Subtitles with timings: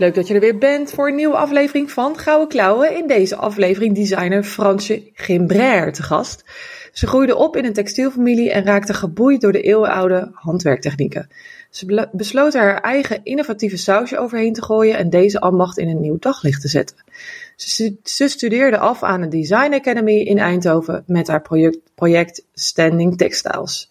[0.00, 2.96] Leuk dat je er weer bent voor een nieuwe aflevering van Gouden Klauwen.
[2.96, 6.44] In deze aflevering designer Fransje Gimbraire te gast.
[6.92, 11.28] Ze groeide op in een textielfamilie en raakte geboeid door de eeuwenoude handwerktechnieken.
[11.70, 16.18] Ze besloot haar eigen innovatieve sausje overheen te gooien en deze ambacht in een nieuw
[16.18, 16.96] daglicht te zetten.
[18.02, 23.90] Ze studeerde af aan de Design Academy in Eindhoven met haar project, project Standing Textiles.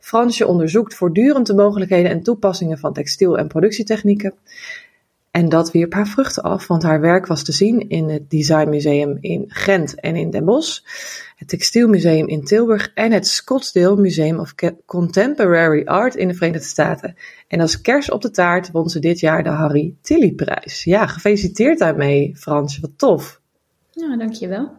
[0.00, 4.34] Fransje onderzoekt voortdurend de mogelijkheden en toepassingen van textiel- en productietechnieken.
[5.38, 9.18] En dat wierp haar vruchten af, want haar werk was te zien in het Designmuseum
[9.20, 10.80] in Gent en in Den Bosch,
[11.36, 14.54] het Textielmuseum in Tilburg en het Scottsdale Museum of
[14.86, 17.16] Contemporary Art in de Verenigde Staten.
[17.48, 20.84] En als kers op de taart won ze dit jaar de Harry Tilly prijs.
[20.84, 22.78] Ja, gefeliciteerd daarmee, Frans.
[22.78, 23.40] Wat tof.
[23.90, 24.70] Ja, dankjewel.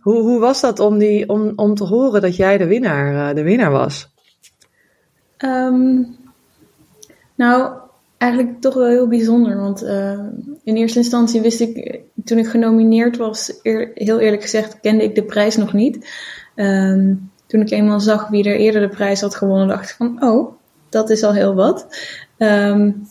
[0.00, 3.34] Hoe, hoe was dat om, die, om, om te horen dat jij de winnaar, eh,
[3.34, 4.14] de winnaar was?
[5.38, 6.16] Um,
[7.34, 7.82] nou,
[8.24, 9.56] eigenlijk toch wel heel bijzonder.
[9.56, 10.18] Want uh,
[10.64, 13.58] in eerste instantie wist ik, toen ik genomineerd was,
[13.94, 16.08] heel eerlijk gezegd, kende ik de prijs nog niet.
[16.56, 20.22] Um, toen ik eenmaal zag wie er eerder de prijs had gewonnen, dacht ik van,
[20.22, 20.52] oh,
[20.88, 21.86] dat is al heel wat.
[22.38, 23.06] Um,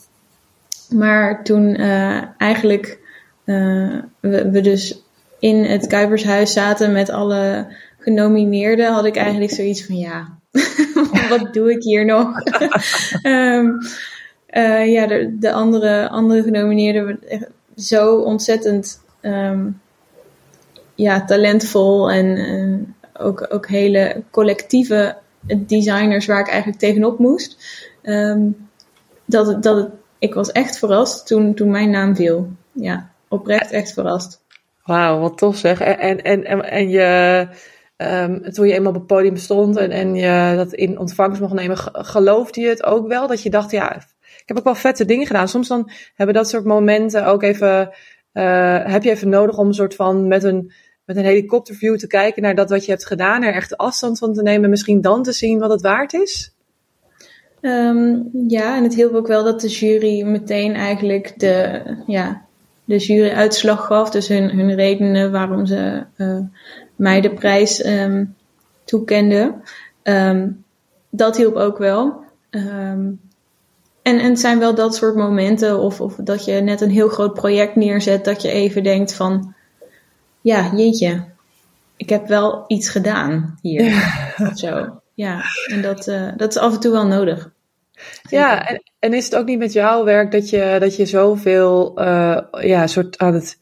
[0.90, 3.00] maar toen uh, eigenlijk
[3.46, 5.04] uh, we, dus
[5.40, 10.38] in het Kuipershuis zaten met alle genomineerden, had ik eigenlijk zoiets van, ja,
[11.30, 12.28] wat doe ik hier nog?
[13.24, 13.78] um,
[14.54, 17.20] uh, ja, de, de, andere, andere genomineerden
[17.76, 19.82] zo ontzettend um,
[20.96, 22.80] ja, talentvol en uh,
[23.26, 25.16] ook, ook hele collectieve
[25.56, 27.58] designers waar ik eigenlijk tegenop moest.
[28.04, 28.68] Um,
[29.26, 32.52] dat, dat ik was echt verrast toen, toen mijn naam viel.
[32.72, 34.42] Ja, oprecht echt verrast.
[34.84, 35.80] Wauw, wat tof zeg.
[35.80, 37.48] En, en, en, en je,
[37.98, 41.54] um, toen je eenmaal op het podium stond en, en je dat in ontvangst mocht
[41.54, 43.28] nemen, geloofde je het ook wel?
[43.28, 44.02] Dat je dacht, ja,
[44.46, 45.48] heb ook wel vette dingen gedaan.
[45.48, 47.90] Soms dan hebben dat soort momenten ook even,
[48.34, 50.72] uh, heb je even nodig om een soort van met een,
[51.06, 54.34] met een helikopterview te kijken naar dat wat je hebt gedaan, er echt afstand van
[54.34, 56.56] te nemen, misschien dan te zien wat het waard is?
[57.62, 62.46] Um, ja, en het hielp ook wel dat de jury meteen eigenlijk de, ja,
[62.86, 64.10] de juryuitslag gaf.
[64.10, 66.40] Dus hun, hun redenen waarom ze uh,
[66.96, 68.36] mij de prijs um,
[68.84, 69.62] toekenden.
[70.04, 70.64] Um,
[71.10, 72.24] dat hielp ook wel.
[72.50, 73.20] Um,
[74.04, 77.10] en, en het zijn wel dat soort momenten, of, of dat je net een heel
[77.10, 79.56] groot project neerzet, dat je even denkt van,
[80.42, 81.24] ja, jeetje,
[81.98, 83.84] ik heb wel iets gedaan hier.
[83.84, 84.56] Ja.
[84.56, 85.02] Zo.
[85.14, 87.52] Ja, en dat, uh, dat is af en toe wel nodig.
[88.30, 92.02] Ja, en, en is het ook niet met jouw werk dat je, dat je zoveel,
[92.02, 93.58] uh, ja, soort aan het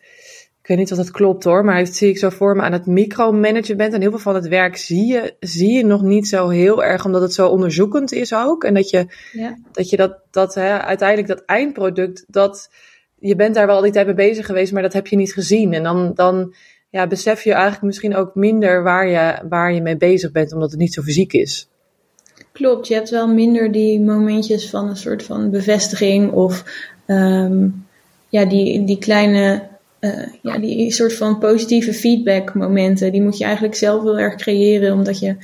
[0.61, 2.72] ik weet niet of dat klopt hoor, maar het zie ik zo voor me aan
[2.72, 3.94] het micromanagen bent.
[3.94, 7.05] En heel veel van het werk zie je, zie je nog niet zo heel erg,
[7.05, 8.63] omdat het zo onderzoekend is ook.
[8.63, 9.57] En dat je ja.
[9.71, 12.69] dat, je dat, dat hè, uiteindelijk dat eindproduct, dat
[13.19, 15.33] je bent daar wel al die tijd mee bezig geweest, maar dat heb je niet
[15.33, 15.73] gezien.
[15.73, 16.53] En dan, dan
[16.89, 20.71] ja, besef je eigenlijk misschien ook minder waar je, waar je mee bezig bent, omdat
[20.71, 21.67] het niet zo fysiek is.
[22.51, 26.63] Klopt, je hebt wel minder die momentjes van een soort van bevestiging of
[27.07, 27.85] um,
[28.29, 29.69] ja, die, die kleine
[30.01, 34.35] uh, ja, die soort van positieve feedback momenten, die moet je eigenlijk zelf heel erg
[34.35, 35.35] creëren, omdat je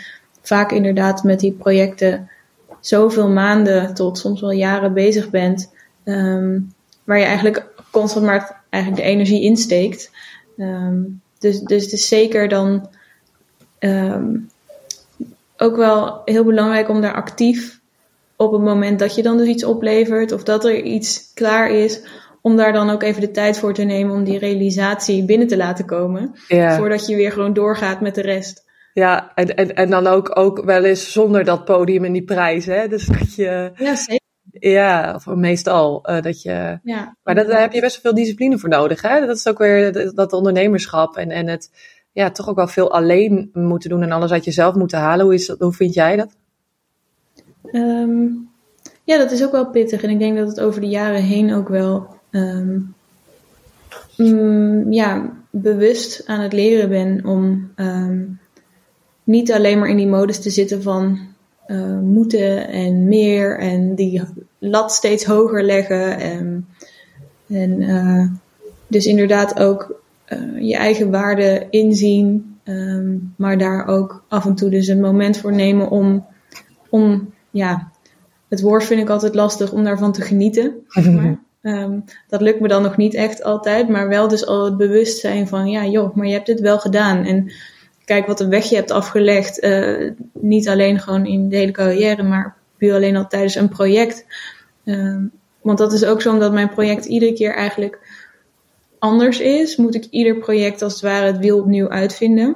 [0.42, 2.30] vaak inderdaad met die projecten
[2.80, 5.72] zoveel maanden tot soms wel jaren bezig bent,
[6.04, 6.74] um,
[7.04, 10.12] waar je eigenlijk constant maar eigenlijk de energie insteekt.
[10.58, 12.90] Um, dus, dus het is zeker dan
[13.80, 14.50] um,
[15.58, 17.80] ook wel heel belangrijk om daar actief
[18.36, 22.02] op het moment dat je dan dus iets oplevert of dat er iets klaar is,
[22.48, 25.58] om daar dan ook even de tijd voor te nemen om die realisatie binnen te
[25.58, 26.32] laten komen.
[26.78, 28.66] Voordat je weer gewoon doorgaat met de rest.
[28.94, 32.66] Ja, en, en, en dan ook, ook wel eens zonder dat podium en die prijs.
[32.66, 32.88] Hè?
[32.88, 33.72] Dus dat je.
[33.76, 34.26] Ja, zeker.
[34.52, 36.10] Ja, of meestal.
[36.10, 39.02] Uh, dat je, ja, maar dat, daar heb je best wel veel discipline voor nodig.
[39.02, 39.26] Hè?
[39.26, 41.72] Dat is ook weer dat, dat ondernemerschap en, en het
[42.12, 45.26] ja, toch ook wel veel alleen moeten doen en alles uit jezelf moeten halen.
[45.26, 46.36] Hoe, is dat, hoe vind jij dat?
[47.72, 48.50] Um,
[49.04, 50.04] ja, dat is ook wel pittig.
[50.04, 52.94] En ik denk dat het over de jaren heen ook wel um,
[54.18, 58.40] mm, ja, bewust aan het leren ben om um,
[59.24, 61.20] niet alleen maar in die modus te zitten van
[61.68, 64.22] uh, moeten en meer en die
[64.58, 66.20] lat steeds hoger leggen.
[66.20, 66.68] En
[67.48, 68.26] En uh,
[68.88, 74.70] dus inderdaad ook uh, je eigen waarde inzien, um, maar daar ook af en toe
[74.70, 76.26] dus een moment voor nemen om,
[76.90, 77.92] om ja,
[78.48, 80.76] het woord vind ik altijd lastig om daarvan te genieten.
[80.94, 81.40] Maar.
[81.68, 85.48] um, dat lukt me dan nog niet echt altijd, maar wel dus al het bewustzijn
[85.48, 87.26] van ja joh, maar je hebt dit wel gedaan.
[87.26, 87.52] En
[88.06, 89.64] kijk wat een weg je hebt afgelegd.
[89.64, 94.26] Uh, niet alleen gewoon in de hele carrière, maar puur alleen al tijdens een project.
[94.86, 95.32] Um,
[95.62, 98.00] want dat is ook zo omdat mijn project iedere keer eigenlijk
[99.00, 99.76] anders is.
[99.76, 102.56] Moet ik ieder project als het ware het wiel opnieuw uitvinden.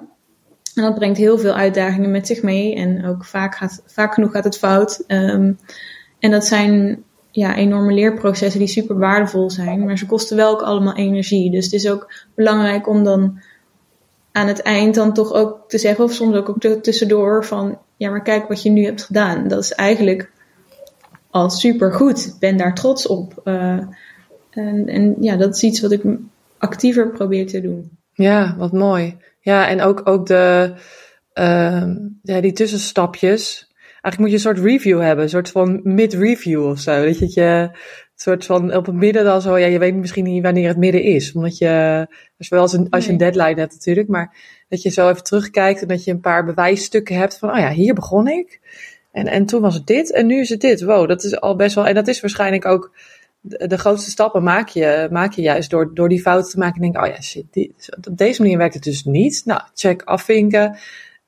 [0.75, 2.75] En dat brengt heel veel uitdagingen met zich mee.
[2.75, 5.04] En ook vaak, gaat, vaak genoeg gaat het fout.
[5.08, 5.58] Um,
[6.19, 9.86] en dat zijn ja, enorme leerprocessen die super waardevol zijn.
[9.86, 11.51] Maar ze kosten wel ook allemaal energie.
[11.51, 13.39] Dus het is ook belangrijk om dan
[14.31, 18.22] aan het eind dan toch ook te zeggen, of soms ook, tussendoor van, ja, maar
[18.22, 19.48] kijk wat je nu hebt gedaan.
[19.48, 20.31] Dat is eigenlijk
[21.30, 22.36] al super goed.
[22.39, 23.42] Ben daar trots op.
[23.44, 23.80] Uh,
[24.50, 26.04] en, en ja, dat is iets wat ik
[26.57, 27.98] actiever probeer te doen.
[28.13, 29.18] Ja, wat mooi.
[29.39, 30.74] Ja, en ook, ook de,
[31.34, 31.84] uh,
[32.22, 33.70] ja, die tussenstapjes.
[34.01, 37.06] Eigenlijk moet je een soort review hebben, een soort van mid-review of zo.
[37.06, 37.71] Dat je je
[38.21, 41.03] soort van op het midden dan zo, ja, je weet misschien niet wanneer het midden
[41.03, 41.33] is.
[41.33, 42.07] Omdat je,
[42.38, 44.36] zowel als, een, als je een deadline hebt natuurlijk, maar
[44.69, 47.71] dat je zo even terugkijkt en dat je een paar bewijsstukken hebt van, oh ja,
[47.71, 48.59] hier begon ik.
[49.12, 50.81] En, en toen was het dit en nu is het dit.
[50.81, 52.95] Wow, dat is al best wel, en dat is waarschijnlijk ook
[53.39, 56.81] de, de grootste stappen maak je, maak je juist door, door die fouten te maken
[56.81, 57.75] en denk, oh ja, shit, die,
[58.07, 59.42] op deze manier werkt het dus niet.
[59.45, 60.77] Nou, check, afvinken.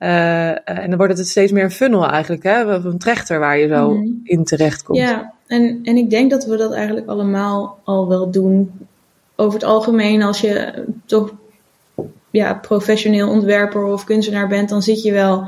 [0.03, 2.63] Uh, en dan wordt het steeds meer een funnel eigenlijk, hè?
[2.63, 4.21] een trechter waar je zo mm.
[4.23, 4.97] in terecht komt.
[4.97, 8.71] Ja, en, en ik denk dat we dat eigenlijk allemaal al wel doen.
[9.35, 11.33] Over het algemeen, als je toch
[12.31, 15.47] ja, professioneel ontwerper of kunstenaar bent, dan zit je wel,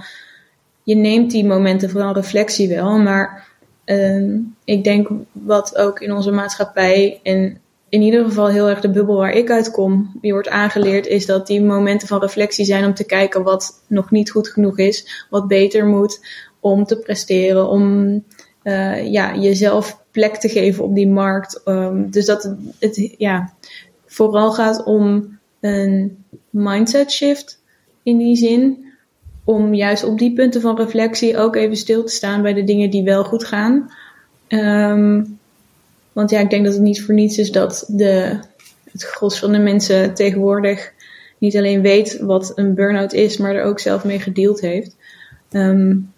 [0.84, 3.48] je neemt die momenten van reflectie wel, maar
[3.86, 7.58] uh, ik denk wat ook in onze maatschappij en
[7.96, 11.48] in ieder geval heel erg de bubbel waar ik uitkom, die wordt aangeleerd, is dat
[11.48, 15.48] die momenten van reflectie zijn om te kijken wat nog niet goed genoeg is, wat
[15.48, 16.20] beter moet
[16.60, 18.14] om te presteren, om
[18.64, 21.62] uh, ja, jezelf plek te geven op die markt.
[21.66, 23.54] Um, dus dat het, het ja,
[24.06, 27.62] vooral gaat om een mindset shift
[28.04, 28.94] in die zin.
[29.44, 32.90] Om juist op die punten van reflectie ook even stil te staan bij de dingen
[32.90, 33.92] die wel goed gaan.
[34.48, 35.35] Um,
[36.16, 38.40] want ja, ik denk dat het niet voor niets is dat de,
[38.92, 40.94] het gros van de mensen tegenwoordig
[41.38, 44.96] niet alleen weet wat een burn-out is, maar er ook zelf mee gedeeld heeft.
[45.52, 46.14] Um,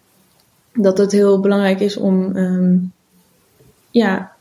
[0.74, 2.92] dat het heel belangrijk is om um,
[3.90, 4.32] ja,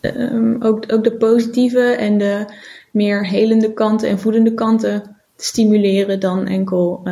[0.00, 2.44] um, ook, ook de positieve en de
[2.90, 5.02] meer helende kanten en voedende kanten
[5.36, 7.02] te stimuleren dan enkel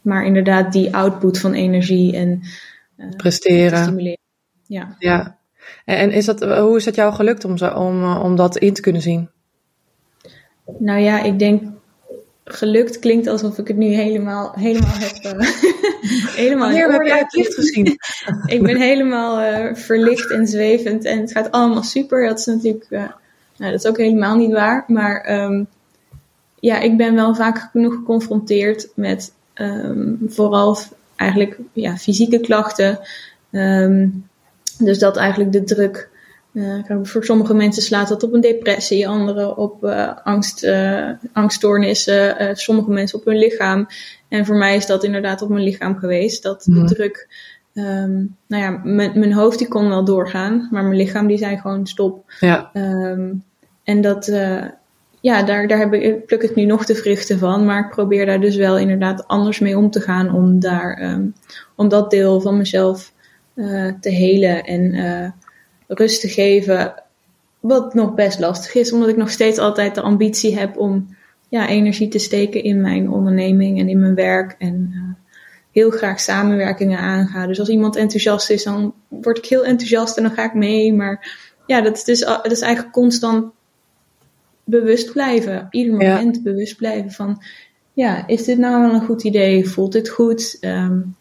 [0.00, 2.40] maar inderdaad die output van energie en
[2.96, 3.82] uh, presteren.
[3.82, 4.18] stimuleren.
[4.66, 4.96] Ja.
[4.98, 5.38] ja.
[5.84, 8.72] En is dat, hoe is het jou gelukt om, zo, om, eh, om dat in
[8.72, 9.28] te kunnen zien?
[10.78, 11.62] Nou ja, ik denk
[12.44, 15.34] gelukt klinkt alsof ik het nu helemaal, helemaal heb.
[15.34, 15.48] Uh,
[16.42, 17.86] helemaal Wanneer heb jij het licht gezien?
[18.56, 22.26] ik ben helemaal uh, verlicht en zwevend en het gaat allemaal super.
[22.26, 23.00] Dat is natuurlijk, uh,
[23.56, 24.84] nou, dat is ook helemaal niet waar.
[24.86, 25.66] Maar um,
[26.60, 30.78] ja, ik ben wel vaak genoeg geconfronteerd met um, vooral
[31.16, 32.98] eigenlijk ja, fysieke klachten.
[33.50, 34.28] Um,
[34.78, 36.08] dus dat eigenlijk de druk.
[36.52, 42.56] Uh, voor sommige mensen slaat dat op een depressie, anderen op uh, angst, uh, angststoornissen,
[42.56, 43.86] sommige mensen op hun lichaam.
[44.28, 46.42] En voor mij is dat inderdaad op mijn lichaam geweest.
[46.42, 46.86] Dat de mhm.
[46.86, 47.28] druk,
[47.74, 48.80] um, nou ja,
[49.14, 52.32] mijn hoofd die kon wel doorgaan, maar mijn lichaam die zei gewoon stop.
[52.40, 52.70] Ja.
[52.74, 53.44] Um,
[53.84, 54.26] en dat,
[55.20, 57.90] ja, daar, daar heb ik, ik pluk ik nu nog de vruchten van, maar ik
[57.90, 61.34] probeer daar dus wel inderdaad anders mee om te gaan om daar, um,
[61.74, 63.12] om dat deel van mezelf
[63.56, 65.30] uh, te helen en uh,
[65.86, 67.02] rust te geven.
[67.60, 71.16] Wat nog best lastig is, omdat ik nog steeds altijd de ambitie heb om
[71.48, 74.54] ja, energie te steken in mijn onderneming en in mijn werk.
[74.58, 75.02] En uh,
[75.72, 77.46] heel graag samenwerkingen aanga.
[77.46, 80.92] Dus als iemand enthousiast is, dan word ik heel enthousiast en dan ga ik mee.
[80.92, 83.52] Maar ja, dat is, dus, dat is eigenlijk constant
[84.64, 85.66] bewust blijven.
[85.70, 87.42] Ieder moment bewust blijven van,
[87.92, 89.68] ja, is dit nou wel een goed idee?
[89.68, 90.58] Voelt dit goed?
[90.60, 91.15] Um,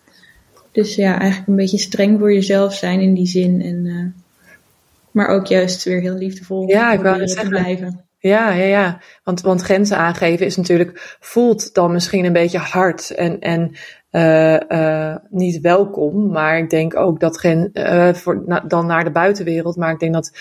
[0.76, 3.62] dus ja, eigenlijk een beetje streng voor jezelf zijn in die zin.
[3.62, 4.06] En, uh,
[5.12, 8.06] maar ook juist weer heel liefdevol ja, ik wou te blijven.
[8.18, 9.02] Ja, ja, ja.
[9.24, 13.72] Want, want grenzen aangeven is natuurlijk, voelt dan misschien een beetje hard en, en
[14.12, 16.32] uh, uh, niet welkom.
[16.32, 19.76] Maar ik denk ook dat uh, voor, na, dan naar de buitenwereld.
[19.76, 20.32] Maar ik denk dat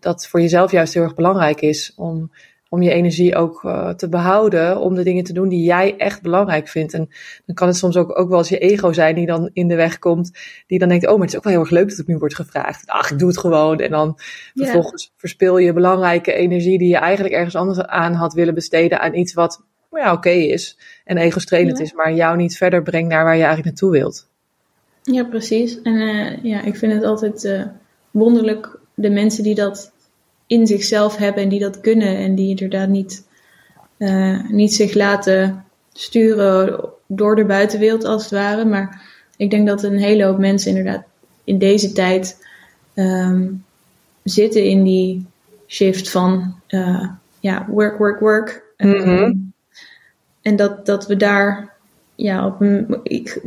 [0.00, 2.30] dat voor jezelf juist heel erg belangrijk is om,
[2.74, 6.22] om je energie ook uh, te behouden, om de dingen te doen die jij echt
[6.22, 6.94] belangrijk vindt.
[6.94, 7.08] En
[7.46, 9.74] dan kan het soms ook, ook wel eens je ego zijn die dan in de
[9.74, 10.30] weg komt,
[10.66, 12.18] die dan denkt, oh, maar het is ook wel heel erg leuk dat het nu
[12.18, 12.86] wordt gevraagd.
[12.86, 13.78] Ach, ik doe het gewoon.
[13.78, 14.18] En dan
[14.52, 14.70] yeah.
[14.70, 19.14] vervolgens verspil je belangrijke energie die je eigenlijk ergens anders aan had willen besteden aan
[19.14, 21.84] iets wat ja, oké okay is en ego-strelend ja.
[21.84, 24.28] is, maar jou niet verder brengt naar waar je eigenlijk naartoe wilt.
[25.02, 25.82] Ja, precies.
[25.82, 27.62] En uh, ja, ik vind het altijd uh,
[28.10, 29.92] wonderlijk de mensen die dat
[30.46, 33.26] in zichzelf hebben en die dat kunnen en die inderdaad niet,
[33.98, 38.64] uh, niet zich laten sturen door de buitenwereld als het ware.
[38.64, 39.02] Maar
[39.36, 41.04] ik denk dat een hele hoop mensen inderdaad
[41.44, 42.46] in deze tijd
[42.94, 43.64] um,
[44.22, 45.26] zitten in die
[45.66, 46.54] shift van
[47.40, 48.62] ja, work, work, work.
[48.76, 49.52] Mm -hmm.
[50.42, 51.72] En dat, dat we daar
[52.14, 53.02] ja, op een,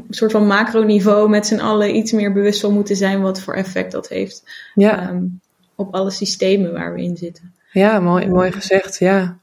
[0.09, 3.91] soort van macroniveau met z'n allen iets meer bewust van moeten zijn wat voor effect
[3.91, 5.09] dat heeft ja.
[5.09, 5.39] um,
[5.77, 7.53] op alle systemen waar we in zitten.
[7.71, 9.37] Ja, mooi, mooi gezegd, ja.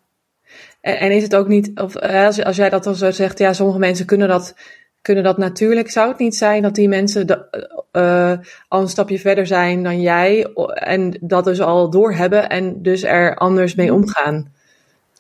[0.81, 3.53] En, en is het ook niet, of als, als jij dat dan zo zegt, ja,
[3.53, 4.55] sommige mensen kunnen dat,
[5.03, 5.91] kunnen dat natuurlijk.
[5.91, 8.33] Zou het niet zijn dat die mensen de, uh,
[8.69, 13.35] al een stapje verder zijn dan jij en dat dus al doorhebben en dus er
[13.35, 14.53] anders mee omgaan?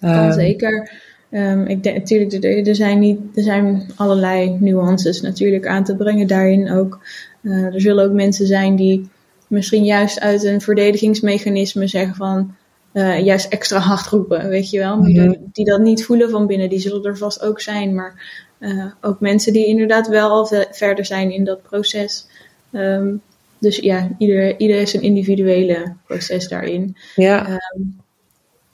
[0.00, 0.90] Kan uh, zeker.
[1.30, 5.97] Um, ik denk natuurlijk, er, er, zijn niet, er zijn allerlei nuances natuurlijk aan te
[5.97, 7.00] brengen daarin ook.
[7.42, 9.09] Uh, er zullen ook mensen zijn die
[9.48, 12.54] misschien juist uit een verdedigingsmechanisme zeggen van
[12.92, 15.02] uh, juist extra hard roepen, weet je wel.
[15.02, 15.50] Die, mm-hmm.
[15.52, 17.94] die, dat niet voelen van binnen, die zullen er vast ook zijn.
[17.94, 22.26] Maar uh, ook mensen die inderdaad wel al verder zijn in dat proces.
[22.72, 23.22] Um,
[23.58, 26.96] dus ja, ieder, ieder heeft een individuele proces daarin.
[27.14, 27.48] Ja.
[27.50, 28.00] Um,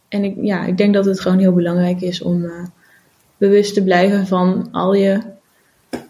[0.09, 2.67] en ik, ja, ik denk dat het gewoon heel belangrijk is om uh,
[3.37, 5.21] bewust te blijven van al je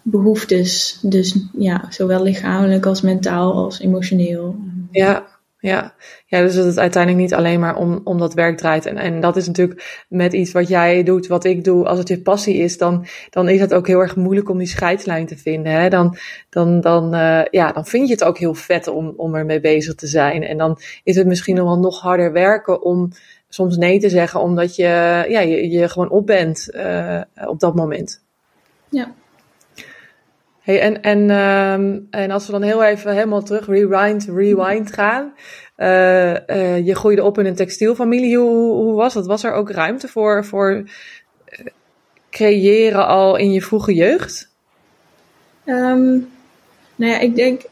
[0.03, 0.99] behoeftes.
[1.03, 4.57] Dus ja, zowel lichamelijk als mentaal als emotioneel.
[4.91, 5.27] Ja,
[5.61, 5.95] ja.
[6.27, 8.87] ja, dus dat het uiteindelijk niet alleen maar om, om dat werk draait.
[8.87, 12.09] En, en dat is natuurlijk met iets wat jij doet, wat ik doe, als het
[12.09, 15.37] je passie is, dan, dan is het ook heel erg moeilijk om die scheidslijn te
[15.37, 15.73] vinden.
[15.73, 15.89] Hè?
[15.89, 16.17] Dan,
[16.49, 19.95] dan, dan, uh, ja, dan vind je het ook heel vet om, om ermee bezig
[19.95, 20.43] te zijn.
[20.43, 23.11] En dan is het misschien nog wel nog harder werken om
[23.49, 24.83] soms nee te zeggen, omdat je,
[25.29, 28.23] ja, je, je gewoon op bent uh, op dat moment.
[28.89, 29.15] Ja.
[30.61, 35.33] Hey, en, en, um, en als we dan heel even helemaal terug, rewind, rewind gaan.
[35.77, 38.37] Uh, uh, je groeide op in een textielfamilie.
[38.37, 39.27] Hoe, hoe was dat?
[39.27, 40.85] Was er ook ruimte voor, voor
[42.31, 44.49] creëren al in je vroege jeugd?
[45.67, 46.29] Um,
[46.97, 47.63] nou ja, ik denk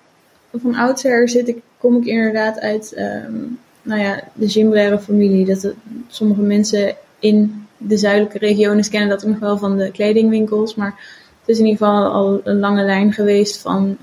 [0.54, 5.46] van oudsher zit ik, kom ik inderdaad uit um, nou ja, de Gimbraire familie.
[5.46, 5.74] Dat
[6.08, 10.74] sommige mensen in de zuidelijke regionen kennen dat ook nog wel van de kledingwinkels.
[10.74, 13.96] Maar is in ieder geval al een lange lijn geweest van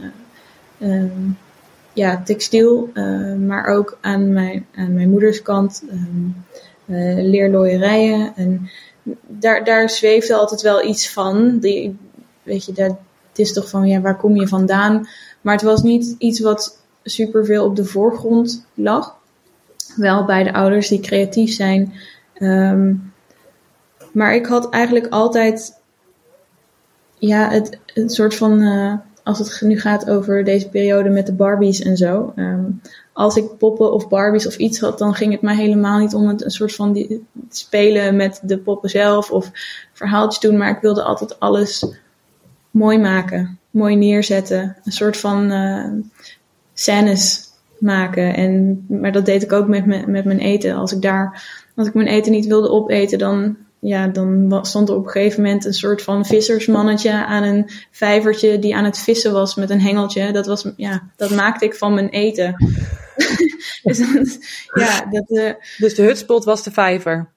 [0.79, 1.37] uh, um,
[1.93, 2.89] ja, textiel.
[2.93, 6.45] Uh, maar ook aan mijn, aan mijn moeders kant um,
[7.29, 8.33] leerlooierijen.
[8.35, 8.69] En
[9.27, 11.59] daar, daar zweefde altijd wel iets van.
[11.59, 11.97] Die,
[12.43, 12.97] weet je, dat,
[13.29, 15.07] het is toch van ja, waar kom je vandaan?
[15.41, 19.15] Maar het was niet iets wat superveel op de voorgrond lag
[19.95, 21.93] wel bij de ouders die creatief zijn.
[22.39, 23.13] Um,
[24.11, 25.79] maar ik had eigenlijk altijd
[27.17, 28.93] ja, het, het soort van, uh,
[29.23, 32.33] als het nu gaat over deze periode met de Barbies en zo.
[32.35, 32.81] Um,
[33.13, 36.27] als ik poppen of Barbies of iets had, dan ging het mij helemaal niet om
[36.27, 39.51] het een soort van die, spelen met de poppen zelf of
[39.93, 40.57] verhaaltjes doen.
[40.57, 41.85] Maar ik wilde altijd alles
[42.71, 44.75] mooi maken, mooi neerzetten.
[44.83, 45.91] Een soort van uh,
[46.73, 48.35] scènes maken.
[48.35, 50.75] En, maar dat deed ik ook met, me, met mijn eten.
[50.75, 51.43] Als ik daar,
[51.75, 55.41] als ik mijn eten niet wilde opeten, dan, ja, dan stond er op een gegeven
[55.41, 59.81] moment een soort van vissersmannetje aan een vijvertje die aan het vissen was met een
[59.81, 60.31] hengeltje.
[60.31, 62.55] Dat was, ja, dat maakte ik van mijn eten.
[63.83, 64.37] dus, dat,
[64.73, 67.29] ja, dat, uh, dus de hutspot was de vijver?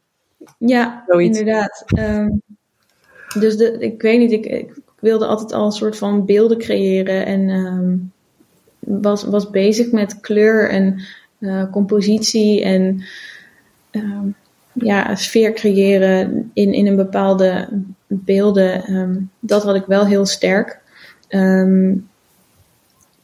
[0.59, 1.39] Ja, Zoiets.
[1.39, 1.85] inderdaad.
[1.99, 2.43] Um,
[3.39, 7.27] dus de, ik weet niet, ik, ik, wilde altijd al een soort van beelden creëren
[7.27, 8.13] en um,
[8.79, 11.01] was, was bezig met kleur en
[11.39, 13.05] uh, compositie en
[13.93, 14.21] uh,
[14.79, 17.69] ja, sfeer creëren in, in een bepaalde
[18.07, 18.95] beelden.
[18.95, 20.81] Um, dat had ik wel heel sterk.
[21.29, 22.09] Um,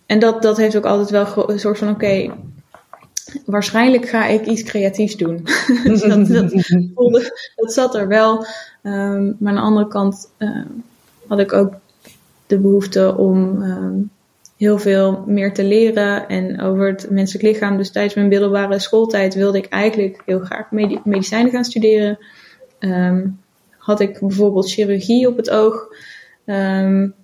[0.07, 2.31] en dat, dat heeft ook altijd wel een soort van: oké, okay,
[3.47, 5.47] waarschijnlijk ga ik iets creatiefs doen.
[5.85, 6.53] dat, dat,
[6.95, 8.47] voelde, dat zat er wel.
[8.83, 10.31] Um, maar aan de andere kant
[11.27, 11.75] had ik ook
[12.47, 13.63] de behoefte om
[14.65, 17.77] heel veel meer te leren en over het menselijk lichaam.
[17.77, 20.71] Dus tijdens mijn middelbare schooltijd wilde ik eigenlijk heel graag
[21.05, 22.19] medicijnen gaan studeren.
[22.79, 23.41] Um,
[23.79, 25.89] had ik bijvoorbeeld chirurgie op het oog.
[26.45, 27.15] Um,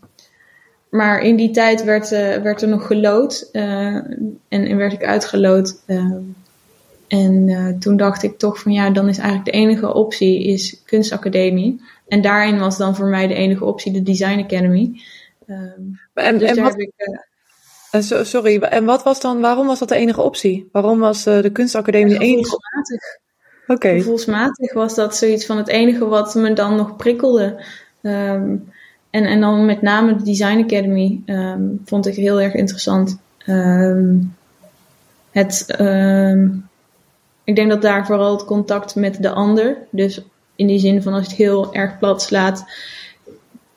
[0.91, 5.05] maar in die tijd werd, uh, werd er nog gelood uh, en, en, werd ik
[5.05, 6.15] uitgelood uh,
[7.09, 10.83] en uh, toen dacht ik toch van ja, dan is eigenlijk de enige optie is
[10.85, 11.81] kunstacademie.
[12.09, 15.01] En daarin was dan voor mij de enige optie de Design Academy.
[15.47, 16.93] Um, en, dus en wat, ik,
[18.23, 20.69] sorry, en wat was dan, waarom was dat de enige optie?
[20.73, 22.99] Waarom was uh, de kunstacademie de enige optie?
[23.63, 23.73] Oké.
[23.73, 23.99] Okay.
[23.99, 27.65] Gevoelsmatig was dat zoiets van het enige wat me dan nog prikkelde.
[28.03, 28.73] Um,
[29.11, 33.19] en, en dan met name de Design Academy um, vond ik heel erg interessant.
[33.47, 34.37] Um,
[35.31, 35.65] het,
[37.45, 40.23] ik denk dat daar vooral het contact met de ander, dus
[40.57, 42.65] in die zin van als je het heel erg plat slaat,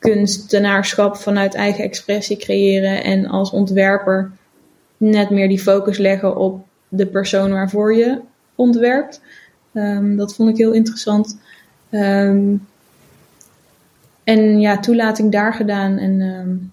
[0.04, 4.32] kunstenaarschap vanuit eigen expressie creëren en als ontwerper
[4.98, 8.20] net meer die focus leggen op de persoon waarvoor je
[8.56, 9.22] ontwerpt.
[9.74, 11.38] Um, dat vond ik heel interessant.
[11.92, 12.68] Um,
[14.24, 16.72] en ja, toelating daar gedaan en um,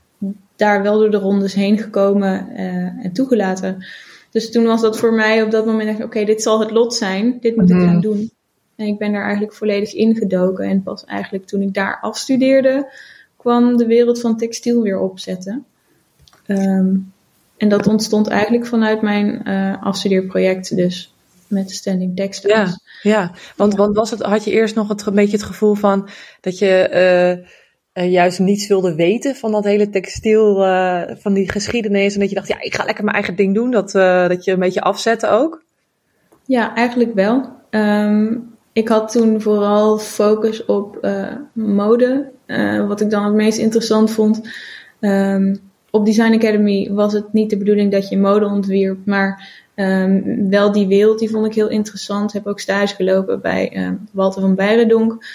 [0.56, 3.84] daar wel door de rondes heen gekomen uh, en toegelaten.
[4.30, 7.38] Dus toen was dat voor mij op dat moment, oké, dit zal het lot zijn,
[7.40, 7.86] dit moet ik mhm.
[7.86, 8.30] gaan doen.
[8.76, 10.64] En ik ben daar eigenlijk volledig ingedoken.
[10.64, 12.92] En pas eigenlijk toen ik daar afstudeerde,
[13.40, 15.64] kwam de wereld van textiel weer opzetten.
[16.46, 17.12] Um,
[17.56, 21.14] en dat ontstond eigenlijk vanuit mijn uh, afstudeerproject, dus
[21.46, 22.78] met de Standing Textiles.
[23.02, 23.32] Ja, ja.
[23.56, 26.08] Want, want was het, had je eerst nog het, een beetje het gevoel van
[26.40, 27.44] dat je
[27.94, 30.54] uh, juist niets wilde weten van dat hele textiel,
[31.16, 32.14] van die geschiedenis.
[32.14, 33.70] En dat je dacht, ja, ik ga lekker mijn eigen ding doen.
[33.70, 33.90] Dat,
[34.28, 35.62] dat je een beetje afzette ook?
[36.44, 37.48] Ja, eigenlijk wel.
[37.70, 41.08] Um, ik had toen vooral focus op
[41.52, 44.48] mode, uh, wat ik dan het meest interessant vond.
[45.00, 45.58] Um,
[45.90, 50.72] op Design Academy was het niet de bedoeling dat je mode ontwierp, maar um, wel
[50.72, 52.32] die wereld, die vond ik heel interessant.
[52.32, 55.26] Heb ook stage gelopen bij uh, Walter van Beirendonk,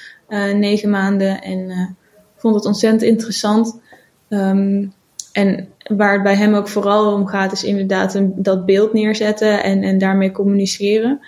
[0.53, 1.95] negen maanden, en
[2.36, 3.79] vond het ontzettend interessant.
[5.31, 9.63] En waar het bij hem ook vooral om gaat, is inderdaad een, dat beeld neerzetten
[9.63, 11.19] en, en daarmee communiceren.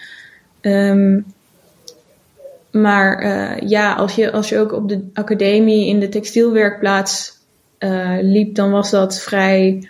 [2.81, 7.33] Maar uh, ja, als je, als je ook op de academie in de textielwerkplaats
[7.79, 9.89] uh, liep, dan was dat vrij.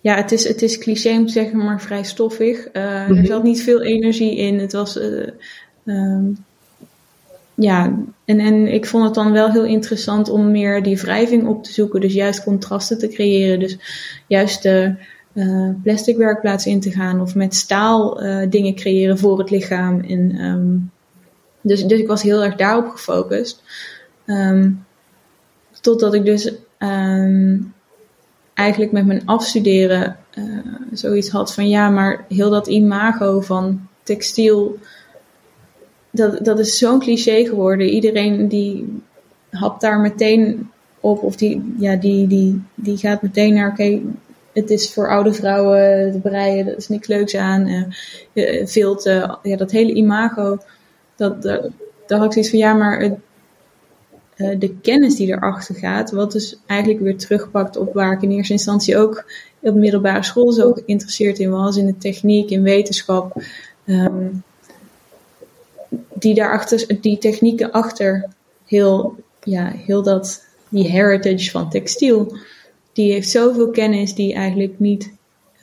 [0.00, 2.68] Ja, het is, het is cliché om te zeggen, maar vrij stoffig.
[2.72, 3.24] Uh, Er mhm.
[3.24, 4.58] zat niet veel energie in.
[4.58, 4.98] Het was.
[5.84, 6.44] Um,
[7.54, 11.64] ja, en, en ik vond het dan wel heel interessant om meer die wrijving op
[11.64, 12.00] te zoeken.
[12.00, 13.58] Dus juist contrasten te creëren.
[13.58, 13.78] Dus
[14.26, 14.94] juist de
[15.36, 20.00] uh, plastic werkplaats in te gaan of met staal uh, dingen creëren voor het lichaam.
[20.00, 20.90] En, um,
[21.60, 23.62] dus, dus ik was heel erg daarop gefocust.
[24.26, 24.84] Um,
[25.80, 27.74] totdat ik dus um,
[28.54, 30.44] eigenlijk met mijn afstuderen uh,
[30.92, 34.78] zoiets had van ja, maar heel dat imago van textiel,
[36.10, 37.88] dat, dat is zo'n cliché geworden.
[37.88, 39.02] Iedereen die
[39.50, 40.70] hapt daar meteen
[41.00, 44.02] op of die, ja, die, die, die gaat meteen naar oké, okay,
[44.56, 47.68] het is voor oude vrouwen te breien, dat is niks leuks aan.
[48.34, 50.58] Uh, veel te, ja, dat hele imago,
[51.16, 51.70] dat, dat,
[52.06, 53.14] daar had ik zoiets van, ja, maar het,
[54.60, 58.52] de kennis die erachter gaat, wat dus eigenlijk weer terugpakt op waar ik in eerste
[58.52, 59.24] instantie ook
[59.60, 63.42] op de middelbare school zo geïnteresseerd in was, in de techniek, in wetenschap.
[63.86, 64.42] Um,
[66.14, 68.28] die daarachter, die technieken achter
[68.64, 72.36] heel, ja, heel dat, die heritage van textiel
[72.96, 75.12] die heeft zoveel kennis die eigenlijk niet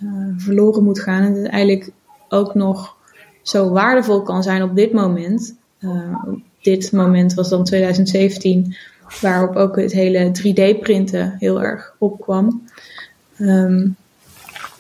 [0.04, 1.24] uh, verloren moet gaan.
[1.24, 1.90] En dat eigenlijk
[2.30, 2.98] ook nog
[3.42, 5.56] zo waardevol kan zijn op dit moment.
[5.80, 6.24] Uh,
[6.62, 8.76] dit moment was dan 2017,
[9.22, 12.68] waarop ook het hele 3D-printen heel erg opkwam.
[13.40, 13.96] Um,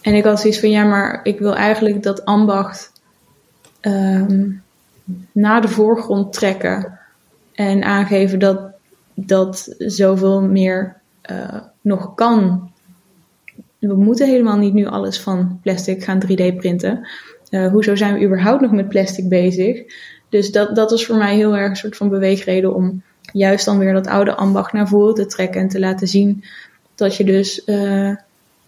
[0.02, 2.92] en ik had zoiets van, ja, maar ik wil eigenlijk dat ambacht
[3.82, 4.62] um,
[5.32, 7.00] naar de voorgrond trekken.
[7.54, 8.60] En aangeven dat,
[9.14, 12.70] dat zoveel meer uh, nog kan.
[13.80, 17.08] We moeten helemaal niet nu alles van plastic gaan 3D printen.
[17.50, 19.84] Uh, hoezo zijn we überhaupt nog met plastic bezig?
[20.30, 23.78] Dus dat, dat is voor mij heel erg een soort van beweegreden om juist dan
[23.78, 26.44] weer dat oude ambacht naar voren te trekken en te laten zien
[26.96, 28.16] dat je dus uh,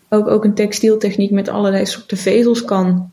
[0.09, 3.11] ook, ook een textieltechniek met allerlei soorten vezels kan,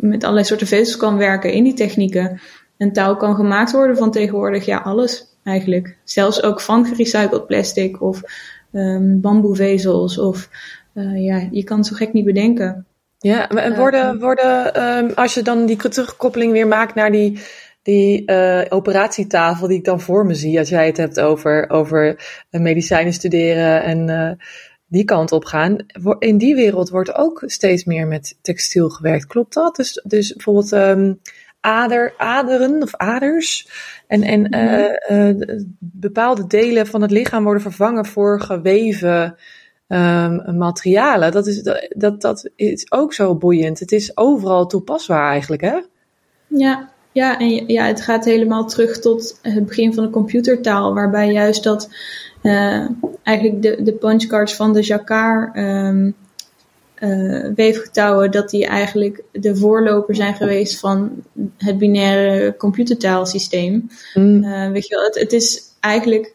[0.00, 2.40] met allerlei soorten vezels kan werken in die technieken.
[2.76, 5.96] Een touw kan gemaakt worden van tegenwoordig, ja, alles eigenlijk.
[6.04, 8.22] Zelfs ook van gerecycled plastic of
[8.72, 10.18] um, bamboevezels.
[10.18, 10.48] Of
[10.94, 12.86] uh, ja, je kan het zo gek niet bedenken.
[13.18, 17.38] Ja, en worden, worden um, als je dan die terugkoppeling weer maakt naar die,
[17.82, 22.24] die uh, operatietafel die ik dan voor me zie, als jij het hebt over, over
[22.50, 24.30] medicijnen studeren en uh,
[24.86, 25.76] die kant op gaan.
[26.18, 29.26] In die wereld wordt ook steeds meer met textiel gewerkt.
[29.26, 29.76] Klopt dat?
[29.76, 31.20] Dus, dus bijvoorbeeld um,
[31.60, 33.68] ader, aderen of aders.
[34.06, 39.36] En, en uh, uh, bepaalde delen van het lichaam worden vervangen voor geweven
[39.88, 41.32] um, materialen.
[41.32, 43.78] Dat is, dat, dat is ook zo boeiend.
[43.78, 45.78] Het is overal toepasbaar eigenlijk, hè?
[46.46, 51.32] Ja, ja, en ja, het gaat helemaal terug tot het begin van de computertaal, waarbij
[51.32, 51.88] juist dat
[52.42, 52.86] uh,
[53.22, 56.14] eigenlijk de, de punchcards van de Jacquard um,
[57.00, 61.24] uh, weefgetouwen, dat die eigenlijk de voorloper zijn geweest van
[61.56, 63.90] het binaire computertaalsysteem.
[64.14, 64.44] Mm.
[64.44, 66.34] Uh, weet je wel, het, het is eigenlijk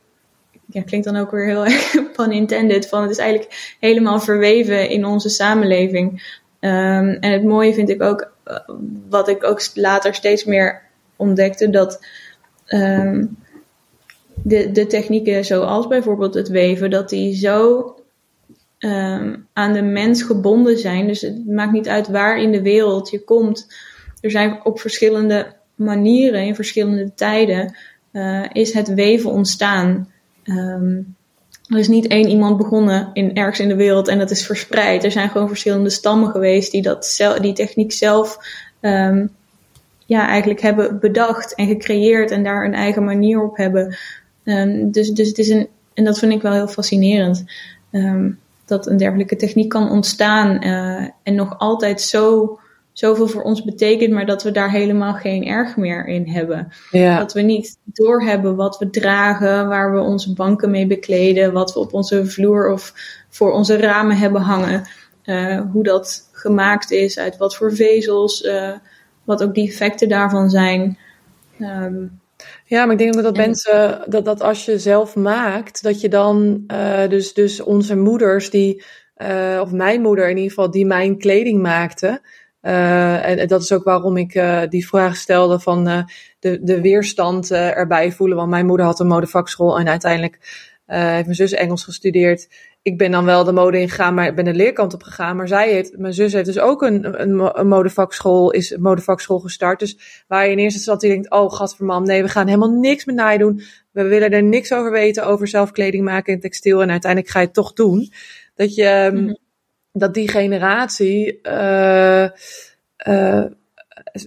[0.65, 4.89] ja, klinkt dan ook weer heel erg pun intended, van het is eigenlijk helemaal verweven
[4.89, 6.11] in onze samenleving.
[6.59, 8.57] Um, en het mooie vind ik ook, uh,
[9.09, 10.81] wat ik ook later steeds meer
[11.15, 12.05] ontdekte, dat
[12.67, 13.37] um,
[14.33, 17.95] de, de technieken zoals bijvoorbeeld het weven, dat die zo
[18.85, 21.07] um, aan de mens gebonden zijn.
[21.07, 23.67] Dus het maakt niet uit waar in de wereld je komt.
[24.21, 27.75] Er zijn op verschillende manieren, in verschillende tijden,
[28.11, 30.11] uh, is het weven ontstaan.
[30.43, 31.15] Um,
[31.65, 35.03] er is niet één iemand begonnen in, ergens in de wereld en dat is verspreid.
[35.03, 38.37] Er zijn gewoon verschillende stammen geweest die dat, die techniek zelf
[38.81, 39.29] um,
[40.05, 43.97] ja, eigenlijk hebben bedacht en gecreëerd en daar een eigen manier op hebben.
[44.91, 47.45] Dus, dus het is een, en dat vind ik wel heel fascinerend.
[48.65, 52.59] Dat een dergelijke techniek kan ontstaan uh, en nog altijd zo
[52.91, 56.67] zoveel voor ons betekent, maar dat we daar helemaal geen erg meer in hebben.
[56.91, 57.17] Ja.
[57.17, 61.79] Dat we niet doorhebben wat we dragen, waar we onze banken mee bekleden, wat we
[61.79, 62.93] op onze vloer of
[63.29, 64.87] voor onze ramen hebben hangen,
[65.25, 68.71] uh, hoe dat gemaakt is, uit wat voor vezels, uh,
[69.23, 70.97] wat ook die effecten daarvan zijn.
[71.59, 72.19] Um,
[72.67, 76.09] ja, maar ik denk ook dat mensen, dat, dat als je zelf maakt, dat je
[76.09, 78.83] dan, uh, dus, dus onze moeders die,
[79.17, 82.21] uh, of mijn moeder in ieder geval, die mijn kleding maakte,
[82.61, 85.83] uh, en, dat is ook waarom ik die vraag stelde van
[86.39, 88.37] de, de weerstand erbij voelen.
[88.37, 90.37] Want mijn moeder had een modevakschool en uiteindelijk
[90.85, 92.47] heeft mijn zus Engels gestudeerd.
[92.85, 95.35] Ik ben dan wel de mode ingegaan, maar ik ben de leerkant op gegaan.
[95.35, 99.39] Maar zij heeft, mijn zus heeft dus ook een, een, een modevakschool, is een modevakschool
[99.39, 99.79] gestart.
[99.79, 103.15] Dus waar je in eerste instantie denkt, oh gadvermam, nee, we gaan helemaal niks met
[103.15, 103.61] naai doen.
[103.91, 106.81] We willen er niks over weten, over zelf kleding maken en textiel.
[106.81, 108.11] En uiteindelijk ga je het toch doen.
[108.55, 109.09] Dat je...
[109.11, 109.43] Mm -hmm
[109.97, 112.27] dat die generatie uh,
[113.07, 113.45] uh,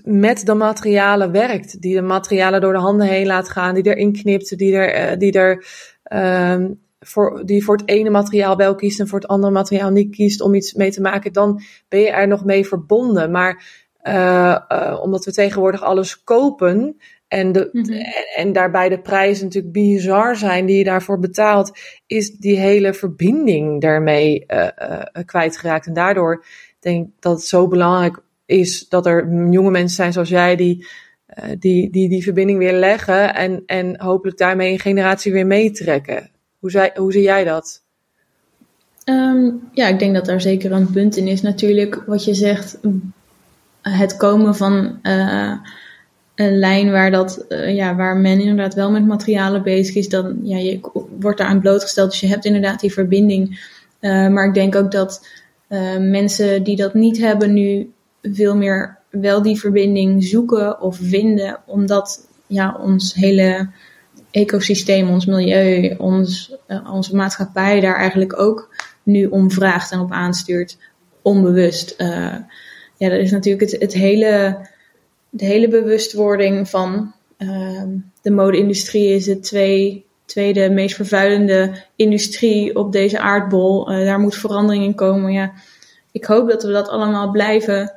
[0.04, 1.80] met de materialen werkt.
[1.80, 5.18] Die de materialen door de handen heen laat gaan, die erin knipt, die er, uh,
[5.18, 5.66] die er
[6.12, 10.14] uh, voor, die voor het ene materiaal wel kiest en voor het andere materiaal niet
[10.14, 13.30] kiest om iets mee te maken, dan ben je er nog mee verbonden.
[13.30, 13.86] Maar
[15.02, 16.96] omdat we tegenwoordig alles kopen,
[17.28, 17.92] en, de, mm -hmm.
[17.92, 22.94] en, en, daarbij de prijzen natuurlijk bizar zijn die je daarvoor betaalt, is die hele
[22.94, 25.86] verbinding daarmee uh, uh, kwijtgeraakt.
[25.86, 26.44] En daardoor
[26.80, 30.86] denk ik dat het zo belangrijk is dat er jonge mensen zijn zoals jij die
[31.58, 36.30] die, die die verbinding weer leggen en, en hopelijk daarmee een generatie weer meetrekken.
[36.58, 37.82] Hoe, hoe zie jij dat?
[39.04, 41.42] Um, ja, ik denk dat daar zeker een punt in is.
[41.42, 42.78] Natuurlijk, wat je zegt,
[43.82, 44.98] het komen van
[46.34, 50.38] een lijn waar, dat, uh, ja, waar men inderdaad wel met materialen bezig is, dan
[50.42, 50.80] ja, je
[51.20, 52.10] wordt daaraan blootgesteld.
[52.10, 53.76] Dus je hebt inderdaad die verbinding.
[54.00, 55.26] Uh, maar ik denk ook dat
[55.98, 57.92] mensen die dat niet hebben nu
[58.22, 63.68] veel meer wel die verbinding zoeken of vinden, omdat ja, ons hele
[64.30, 66.56] ecosysteem, ons milieu, ons,
[66.92, 70.78] onze maatschappij daar eigenlijk ook nu om vraagt en op aanstuurt,
[71.22, 71.94] onbewust.
[72.96, 74.58] ja, dat is natuurlijk het, het hele
[75.30, 77.82] de hele bewustwording van uh,
[78.22, 83.92] de mode-industrie is de twee, tweede meest vervuilende industrie op deze aardbol.
[83.92, 85.32] Uh, daar moet verandering in komen.
[85.32, 85.52] Ja,
[86.12, 87.92] ik hoop dat we dat allemaal blijven,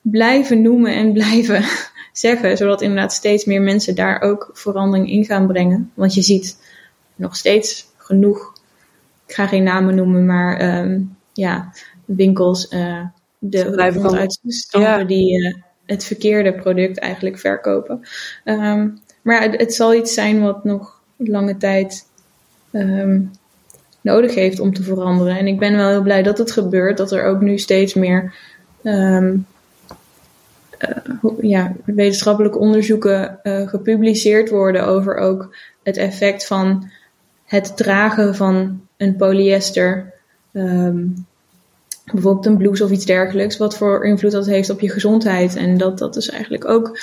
[0.00, 1.64] blijven noemen en blijven
[2.18, 5.90] zeggen, zodat inderdaad steeds meer mensen daar ook verandering in gaan brengen.
[5.94, 6.56] Want je ziet
[7.14, 8.52] nog steeds genoeg,
[9.26, 11.72] ik ga geen namen noemen, maar um, ja,
[12.04, 13.04] winkels, uh,
[13.38, 15.04] de ronduitstampen ja.
[15.04, 15.54] die uh,
[15.86, 18.00] het verkeerde product eigenlijk verkopen.
[18.44, 22.06] Um, maar het, het, zal iets zijn wat nog lange tijd
[22.72, 23.30] um,
[24.00, 25.38] nodig heeft om te veranderen.
[25.38, 28.34] En ik ben wel heel blij dat het gebeurt, dat er ook nu steeds meer
[28.82, 29.46] um,
[31.40, 36.90] ja, wetenschappelijke onderzoeken uh, gepubliceerd worden over ook het effect van
[37.44, 40.12] het dragen van een polyester
[40.52, 41.26] um,
[42.12, 45.56] bijvoorbeeld een blouse of iets dergelijks, wat voor invloed dat heeft op je gezondheid.
[45.56, 46.98] En dat dat dus eigenlijk ook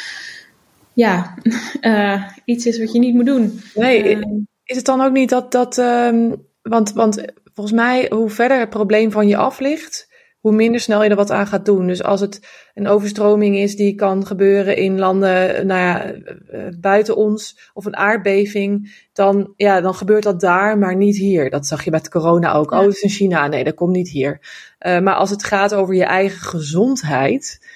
[0.93, 1.33] ja,
[1.81, 3.61] uh, iets is wat je niet moet doen.
[3.75, 4.25] Nee, uh,
[4.63, 5.77] is het dan ook niet dat dat.
[5.77, 10.07] Um, want, want volgens mij, hoe verder het probleem van je af ligt,
[10.43, 11.87] hoe minder snel je er wat aan gaat doen.
[11.87, 17.15] Dus als het een overstroming is die kan gebeuren in landen nou ja, eh, buiten
[17.15, 21.49] ons of een aardbeving, dan, ja, dan gebeurt dat daar, maar niet hier.
[21.49, 22.71] Dat zag je met corona ook.
[22.71, 23.47] Oh, het is in China.
[23.47, 24.39] Nee, dat komt niet hier.
[24.79, 27.67] Uh, maar als het gaat over je eigen gezondheid.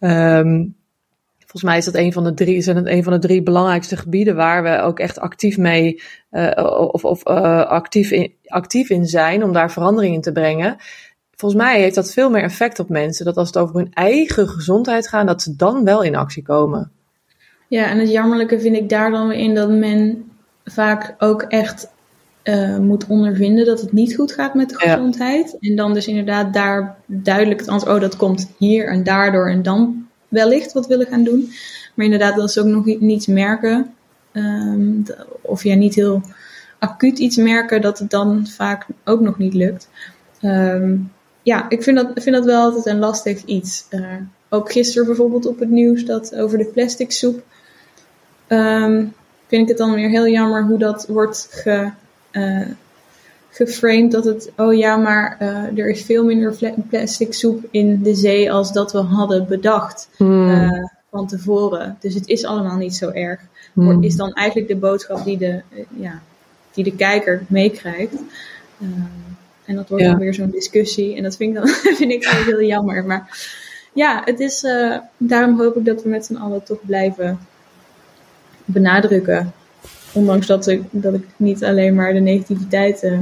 [0.00, 0.76] Um,
[1.38, 3.96] volgens mij is dat een van de drie, zijn het een van de drie belangrijkste
[3.96, 9.06] gebieden waar we ook echt actief mee uh, of, of uh, actief, in, actief in
[9.06, 10.76] zijn om daar verandering in te brengen
[11.36, 13.24] volgens mij heeft dat veel meer effect op mensen.
[13.24, 16.90] Dat als het over hun eigen gezondheid gaat, dat ze dan wel in actie komen.
[17.68, 20.30] Ja, en het jammerlijke vind ik daar dan weer in dat men
[20.64, 21.88] vaak ook echt
[22.44, 25.56] uh, moet ondervinden dat het niet goed gaat met de gezondheid.
[25.60, 29.62] En dan dus inderdaad daar duidelijk het antwoord, oh dat komt hier en daardoor en
[29.62, 31.50] dan wellicht wat willen gaan doen.
[31.94, 33.94] Maar inderdaad, dat ze ook nog niets merken.
[34.32, 35.04] Um,
[35.40, 36.22] of ja, niet heel
[36.78, 39.88] acuut iets merken, dat het dan vaak ook nog niet lukt.
[40.42, 41.12] Um,
[41.46, 43.86] ja, ik vind dat, vind dat wel altijd een lastig iets.
[43.90, 44.06] Uh,
[44.48, 47.42] ook gisteren bijvoorbeeld op het nieuws dat over de plastic soep.
[48.48, 49.14] Um,
[49.46, 51.90] vind ik het dan weer heel jammer hoe dat wordt ge,
[52.32, 52.66] uh,
[53.50, 54.12] geframed.
[54.12, 58.52] Dat het, oh ja, maar uh, er is veel minder plastic soep in de zee
[58.52, 60.90] als dat we hadden bedacht hmm.
[61.10, 61.96] van tevoren.
[62.00, 63.40] Dus het is allemaal niet zo erg.
[63.72, 64.02] Hmm.
[64.02, 65.60] Is dan eigenlijk de boodschap die de,
[65.96, 66.20] ja,
[66.72, 68.14] die de kijker meekrijgt.
[68.82, 69.25] Um,
[69.66, 71.16] en dat wordt dan weer zo'n discussie.
[71.16, 73.04] En dat vind ik dan vind ik heel jammer.
[73.04, 73.48] Maar
[73.92, 77.38] ja, het is, uh, daarom hoop ik dat we met z'n allen toch blijven
[78.64, 79.52] benadrukken.
[80.12, 83.18] Ondanks dat ik, dat ik niet alleen maar de negativiteit uh,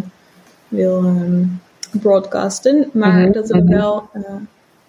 [0.68, 2.90] wil um, broadcasten.
[2.92, 3.68] Maar mhm, dat we mhm.
[3.68, 4.22] wel uh,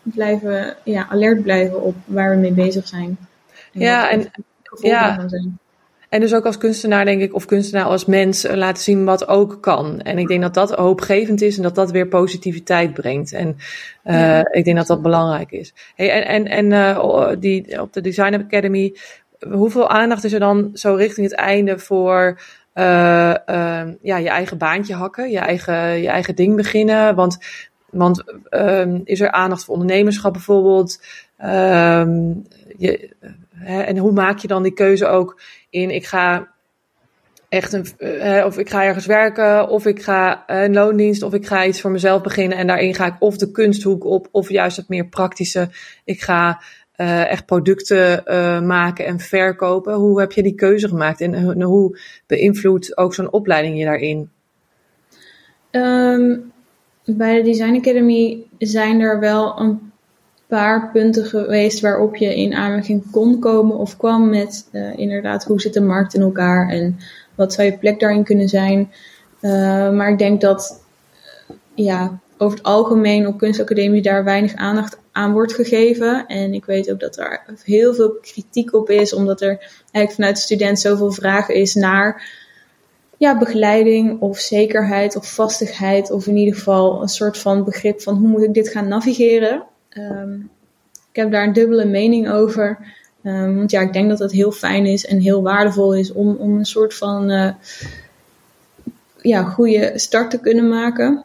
[0.01, 3.17] blijven, ja, alert blijven op waar we mee bezig zijn.
[3.73, 4.31] En ja, en
[4.81, 5.27] ja.
[5.27, 5.59] Zijn.
[6.15, 9.27] En dus ook als kunstenaar, denk ik, of kunstenaar als mens, eh, laten zien wat
[9.27, 10.01] ook kan.
[10.01, 13.33] En ik denk dat dat hoopgevend is en dat dat weer positiviteit brengt.
[13.33, 13.57] En
[14.05, 15.73] uh, ik denk dat dat belangrijk is.
[15.95, 18.95] Hey, en en, en uh, die, op de Design Academy,
[19.51, 22.39] hoeveel aandacht is er dan zo richting het einde voor
[22.73, 22.83] uh,
[24.01, 27.15] ja, je eigen baantje hakken, je eigen, je eigen ding beginnen?
[27.15, 27.37] Want,
[27.89, 30.99] want uh, is er aandacht voor ondernemerschap bijvoorbeeld?
[32.77, 33.09] Je,
[33.63, 36.53] en hoe maak je dan die keuze ook in ik ga
[37.49, 41.33] echt een, uh, of ik ga ergens werken, of ik ga uh, een loondienst, of
[41.33, 44.49] ik ga iets voor mezelf beginnen en daarin ga ik of de kunsthoek op, of
[44.49, 45.69] juist het meer praktische.
[46.03, 46.61] Ik ga
[46.97, 48.23] echt producten
[48.67, 49.93] maken en verkopen.
[49.93, 54.29] Hoe heb je die keuze gemaakt en hoe beïnvloedt ook zo'n opleiding je daarin?
[55.71, 56.51] Um,
[57.05, 59.91] bij de Design Academy zijn er wel een
[60.47, 65.61] paar punten geweest waarop je in aanmerking kon komen of kwam met uh, inderdaad hoe
[65.61, 66.99] zit de markt in elkaar en
[67.35, 68.91] wat zou je plek daarin kunnen zijn.
[69.41, 69.51] Uh,
[69.91, 70.83] maar ik denk dat
[71.73, 76.27] ja, over het algemeen op kunstacademie daar weinig aandacht aan wordt gegeven.
[76.27, 80.35] En ik weet ook dat er heel veel kritiek op is, omdat er eigenlijk vanuit
[80.35, 82.29] de student zoveel vragen is naar
[83.17, 86.11] ja, begeleiding of zekerheid of vastigheid.
[86.11, 89.63] Of in ieder geval een soort van begrip van hoe moet ik dit gaan navigeren.
[89.97, 90.49] Um,
[91.11, 92.77] ik heb daar een dubbele mening over.
[93.23, 96.35] Um, want ja, ik denk dat het heel fijn is en heel waardevol is om,
[96.35, 97.51] om een soort van uh,
[99.21, 101.23] ja, goede start te kunnen maken.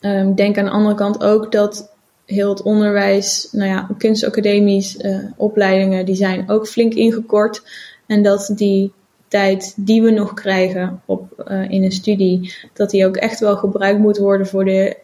[0.00, 1.90] Um, ik denk aan de andere kant ook dat
[2.24, 7.62] heel het onderwijs, nou ja, kunstacademies, uh, opleidingen, die zijn ook flink ingekort.
[8.06, 8.92] En dat die
[9.28, 13.56] tijd die we nog krijgen op, uh, in een studie, dat die ook echt wel
[13.56, 14.96] gebruikt moet worden voor de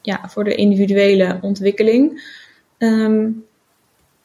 [0.00, 2.36] ja, voor de individuele ontwikkeling.
[2.78, 3.44] Um,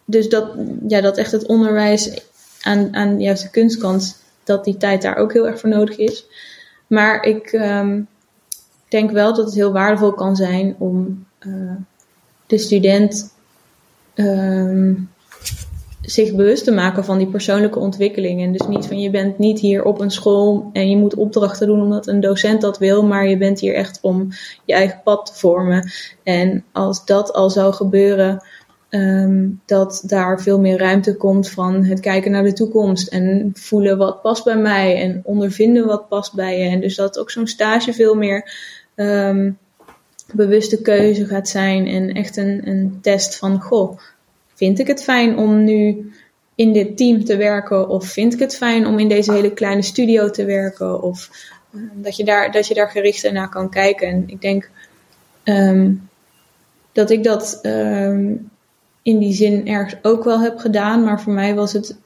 [0.05, 0.51] dus dat,
[0.88, 2.21] ja, dat echt het onderwijs
[2.62, 6.25] aan, aan juist de kunstkant, dat die tijd daar ook heel erg voor nodig is.
[6.88, 8.07] Maar ik um,
[8.88, 11.75] denk wel dat het heel waardevol kan zijn om uh,
[12.47, 13.33] de student
[14.15, 15.09] um,
[16.05, 18.41] zich bewust te maken van die persoonlijke ontwikkeling.
[18.41, 21.67] En dus niet van je bent niet hier op een school en je moet opdrachten
[21.67, 24.27] doen omdat een docent dat wil, maar je bent hier echt om
[24.65, 25.91] je eigen pad te vormen.
[26.23, 28.43] En als dat al zou gebeuren,
[28.89, 33.97] um, dat daar veel meer ruimte komt van het kijken naar de toekomst en voelen
[33.97, 36.69] wat past bij mij en ondervinden wat past bij je.
[36.69, 38.51] En dus dat ook zo'n stage veel meer
[38.95, 39.57] um,
[40.33, 43.99] bewuste keuze gaat zijn en echt een, een test van goh
[44.53, 46.11] vind ik het fijn om nu
[46.55, 47.89] in dit team te werken?
[47.89, 51.01] Of vind ik het fijn om in deze hele kleine studio te werken?
[51.01, 51.29] Of
[51.71, 54.07] uh, dat, je daar, dat je daar gericht naar kan kijken.
[54.07, 54.69] En ik denk
[55.43, 56.09] um,
[56.91, 58.51] dat ik dat um,
[59.01, 61.03] in die zin ergens ook wel heb gedaan.
[61.03, 61.97] Maar voor mij was het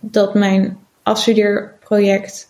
[0.00, 2.48] dat mijn afstudeerproject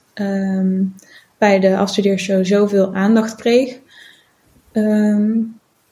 [1.38, 3.78] bij de afstudeershow zoveel aandacht kreeg.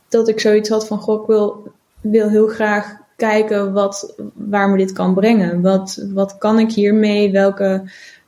[0.09, 2.97] Dat ik zoiets had van, goh, ik wil, wil heel graag
[3.29, 5.61] kijken wat, waar me dit kan brengen.
[5.61, 7.31] Wat, wat kan ik hiermee?
[7.31, 7.83] Welke,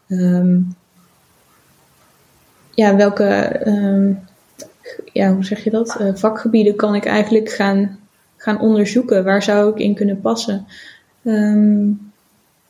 [0.09, 0.61] ehm,
[2.71, 4.25] ja, welke, um,
[5.13, 5.97] ja, hoe zeg je dat?
[6.01, 7.99] Uh, vakgebieden kan ik eigenlijk gaan,
[8.37, 9.25] gaan onderzoeken.
[9.25, 10.67] Waar zou ik in kunnen passen?
[11.23, 12.13] Um,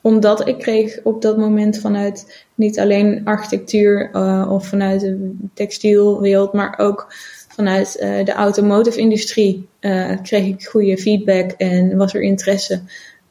[0.01, 6.53] omdat ik kreeg op dat moment vanuit niet alleen architectuur uh, of vanuit de textielwereld,
[6.53, 7.07] maar ook
[7.49, 12.81] vanuit uh, de automotive industrie uh, kreeg ik goede feedback en was er interesse.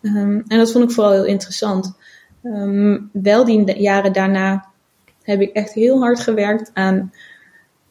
[0.01, 1.93] Um, en dat vond ik vooral heel interessant.
[2.43, 4.65] Um, wel die jaren daarna
[5.23, 7.13] heb ik echt heel hard gewerkt aan,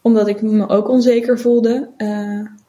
[0.02, 1.88] omdat ik me ook onzeker voelde,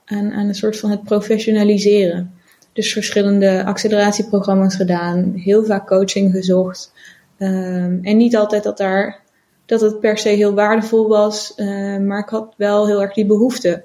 [0.05, 2.33] aan, aan een soort van het professionaliseren.
[2.73, 6.93] Dus verschillende acceleratieprogramma's gedaan, heel vaak coaching gezocht.
[7.37, 9.19] Um, en niet altijd dat, daar,
[9.65, 13.25] dat het per se heel waardevol was, uh, maar ik had wel heel erg die
[13.25, 13.83] behoefte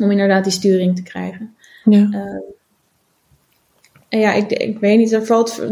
[0.00, 1.54] om inderdaad die sturing te krijgen.
[1.84, 2.08] Ja.
[4.10, 5.62] En ja, ik, ik weet niet, er valt,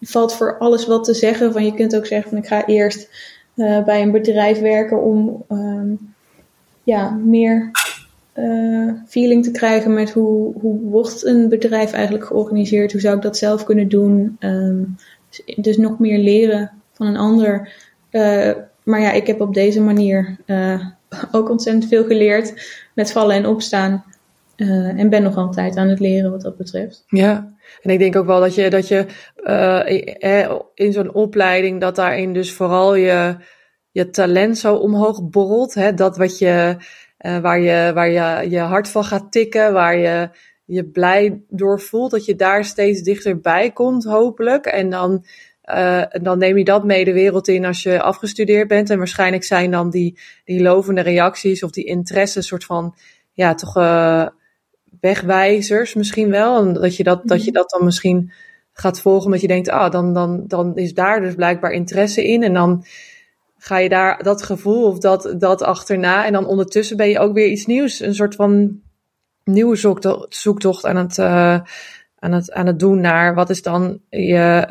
[0.00, 1.52] valt voor alles wat te zeggen.
[1.52, 3.08] Van je kunt ook zeggen van ik ga eerst
[3.54, 6.14] uh, bij een bedrijf werken om um,
[6.82, 7.70] ja, meer
[8.34, 12.92] uh, feeling te krijgen met hoe, hoe wordt een bedrijf eigenlijk georganiseerd?
[12.92, 14.36] Hoe zou ik dat zelf kunnen doen?
[14.40, 14.96] Um,
[15.56, 17.72] dus nog meer leren van een ander.
[18.10, 18.50] Uh,
[18.82, 20.36] maar ja, ik heb op deze manier
[21.32, 22.54] ook ontzettend veel geleerd
[22.94, 24.04] met vallen en opstaan.
[24.56, 27.04] en ben nog altijd aan het leren wat dat betreft.
[27.08, 29.06] Ja, en ik denk ook wel dat je, dat je
[30.74, 33.36] in zo'n opleiding, dat daarin dus vooral je,
[33.90, 35.74] je talent zo omhoog borrelt.
[35.74, 35.94] Hè?
[35.94, 36.76] Dat wat je
[37.18, 40.30] waar je, waar je, je hart van gaat tikken, waar je
[40.64, 44.66] je blij door voelt, dat je daar steeds dichterbij komt, hopelijk.
[44.66, 45.24] En dan,
[45.66, 48.90] uh, dan neem je dat mee de wereld in als je afgestudeerd bent.
[48.90, 52.94] En waarschijnlijk zijn dan die, die lovende reacties of die interesse een soort van,
[53.32, 54.26] ja, toch uh,
[55.00, 56.60] wegwijzers misschien wel.
[56.60, 58.32] En dat je dat, dat je dat dan misschien
[58.72, 62.42] gaat volgen, omdat je denkt, ah, dan, dan, dan is daar dus blijkbaar interesse in.
[62.42, 62.84] En dan
[63.58, 66.26] ga je daar dat gevoel of dat, dat achterna.
[66.26, 68.00] En dan ondertussen ben je ook weer iets nieuws.
[68.00, 68.80] Een soort van
[69.44, 71.60] nieuwe zoektocht, zoektocht aan het, uh,
[72.24, 74.68] aan, het, aan het doen naar wat is dan je,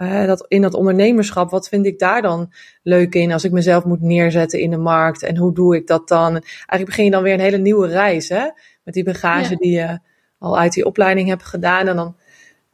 [0.00, 1.50] uh, dat, in dat ondernemerschap.
[1.50, 2.52] Wat vind ik daar dan
[2.82, 5.22] leuk in als ik mezelf moet neerzetten in de markt?
[5.22, 6.30] En hoe doe ik dat dan?
[6.30, 8.48] Eigenlijk begin je dan weer een hele nieuwe reis hè?
[8.84, 9.98] met die bagage die je
[10.38, 11.88] al uit die opleiding hebt gedaan.
[11.88, 12.16] En dan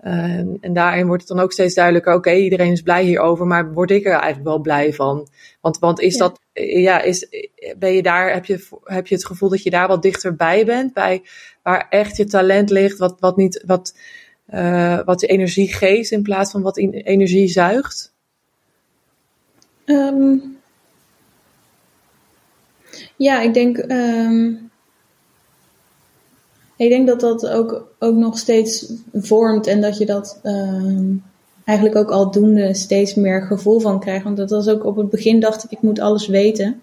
[0.01, 3.47] uh, en daarin wordt het dan ook steeds duidelijker, oké, okay, iedereen is blij hierover,
[3.47, 5.29] maar word ik er eigenlijk wel blij van?
[5.61, 6.19] Want, want is ja.
[6.19, 7.29] dat, ja, is,
[7.79, 10.93] ben je daar, heb je, heb je het gevoel dat je daar wat dichterbij bent,
[10.93, 11.23] bij
[11.63, 13.95] waar echt je talent ligt, wat, wat niet, wat,
[14.55, 18.13] uh, wat de energie geeft in plaats van wat in, energie zuigt?
[19.85, 20.59] Um,
[23.17, 24.71] ja, ik denk, um,
[26.77, 31.17] ik denk dat dat ook, ook nog steeds vormt en dat je dat uh,
[31.65, 34.25] eigenlijk ook aldoende steeds meer gevoel van krijgt.
[34.25, 36.83] Want dat was ook op het begin dacht ik, ik moet alles weten.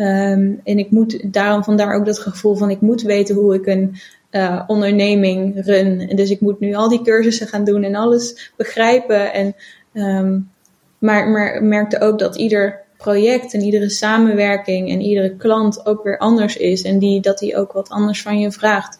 [0.00, 3.66] Um, en ik moet daarom vandaar ook dat gevoel van ik moet weten hoe ik
[3.66, 3.96] een
[4.30, 6.00] uh, onderneming run.
[6.00, 9.32] En dus ik moet nu al die cursussen gaan doen en alles begrijpen.
[9.32, 9.54] En,
[9.92, 10.50] um,
[10.98, 16.18] maar, maar merkte ook dat ieder project en iedere samenwerking en iedere klant ook weer
[16.18, 16.82] anders is.
[16.82, 18.98] En die, dat die ook wat anders van je vraagt.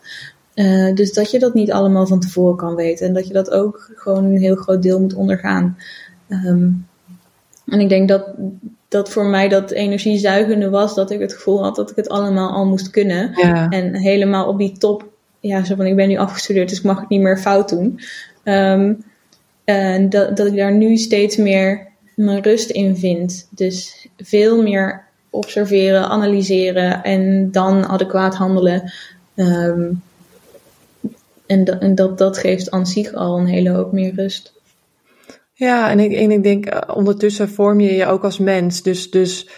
[0.54, 3.06] Uh, dus dat je dat niet allemaal van tevoren kan weten.
[3.06, 5.76] En dat je dat ook gewoon een heel groot deel moet ondergaan.
[6.28, 6.86] Um,
[7.66, 8.28] en ik denk dat,
[8.88, 10.94] dat voor mij dat energiezuigende was.
[10.94, 13.30] Dat ik het gevoel had dat ik het allemaal al moest kunnen.
[13.34, 13.68] Ja.
[13.68, 15.04] En helemaal op die top.
[15.40, 18.00] Ja, zo van ik ben nu afgestudeerd, dus ik mag het niet meer fout doen.
[18.44, 19.04] Um,
[19.64, 23.48] en dat, dat ik daar nu steeds meer mijn rust in vind.
[23.50, 28.92] Dus veel meer observeren, analyseren en dan adequaat handelen.
[29.34, 30.02] Um,
[31.46, 34.52] en, en dat, dat geeft aan zich al een hele hoop meer rust.
[35.58, 38.82] Ja, en ik, en ik denk uh, ondertussen vorm je je ook als mens.
[38.82, 39.50] Dus, dus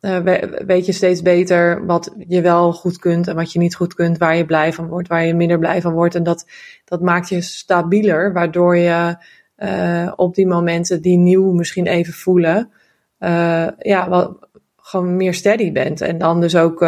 [0.00, 0.18] uh,
[0.66, 4.18] weet je steeds beter wat je wel goed kunt en wat je niet goed kunt,
[4.18, 6.14] waar je blij van wordt, waar je minder blij van wordt.
[6.14, 6.46] En dat,
[6.84, 9.16] dat maakt je stabieler, waardoor je
[9.58, 12.70] uh, op die momenten die nieuw misschien even voelen,
[13.78, 16.00] ja, wat, gewoon meer steady bent.
[16.00, 16.80] En dan dus ook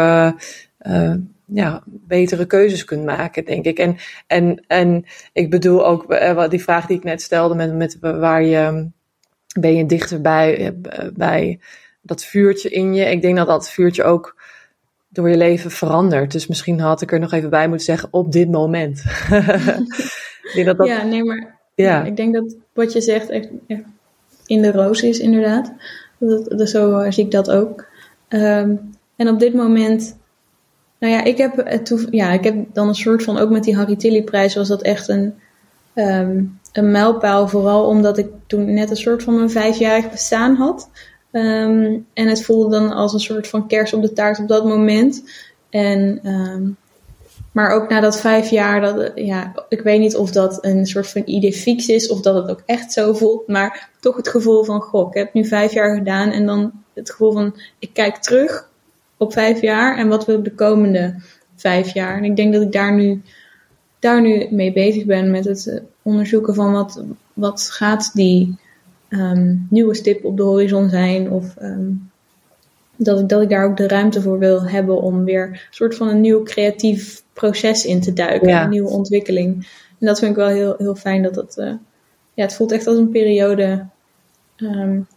[1.47, 3.79] ja, betere keuzes kunt maken, denk ik.
[3.79, 8.43] En, en, en ik bedoel ook die vraag die ik net stelde met, met waar
[8.43, 8.89] je
[9.59, 10.75] ben je dichter bij,
[11.13, 11.59] bij
[12.01, 13.05] dat vuurtje in je.
[13.05, 14.35] Ik denk dat dat vuurtje ook
[15.09, 16.31] door je leven verandert.
[16.31, 19.03] Dus misschien had ik er nog even bij moeten zeggen op dit moment.
[20.47, 20.87] ik denk dat dat...
[20.87, 22.03] Ja, nee, maar ja.
[22.03, 23.49] Ik denk dat wat je zegt echt,
[24.45, 25.73] in de roos is, inderdaad.
[26.17, 27.85] Dat, dat, zo zie ik dat ook.
[28.29, 30.16] Um, en op dit moment
[30.99, 33.75] Nou ja, ik heb, het ja, ik heb dan een soort van, ook met die
[33.75, 35.33] Harry Tilly prijs was dat echt een,
[35.93, 37.47] ehm, een mijlpaal.
[37.47, 40.89] Vooral omdat ik toen net een soort van een vijfjarig bestaan had.
[41.31, 44.65] Ehm, en het voelde dan als een soort van kers op de taart op dat
[44.65, 45.23] moment.
[45.69, 46.77] En, um,
[47.51, 51.07] maar ook na dat vijf jaar, dat, ja, ik weet niet of dat een soort
[51.07, 53.47] van idee fix is of dat het ook echt zo voelt.
[53.47, 56.31] Maar toch het gevoel van, goh, ik heb nu vijf jaar gedaan.
[56.31, 58.69] En dan het gevoel van, ik kijk terug
[59.17, 61.15] op vijf jaar en wat wil ik de komende
[61.55, 62.17] vijf jaar.
[62.17, 63.21] En ik denk dat ik daar nu,
[63.99, 67.03] daar nu mee bezig ben met het eh, onderzoeken van wat,
[67.33, 68.57] wat gaat die
[69.09, 71.31] um, nieuwe stip op de horizon zijn.
[71.31, 72.09] Of um,
[72.95, 75.95] dat, ik, dat ik daar ook de ruimte voor wil hebben om weer een soort
[75.95, 78.61] van een nieuw creatief proces in te duiken.
[78.61, 79.67] Een nieuwe ontwikkeling.
[79.99, 81.73] En dat vind ik wel heel, heel fijn dat het, uh,
[82.33, 83.85] ja, het voelt echt als een periode.
[84.57, 85.07] Um,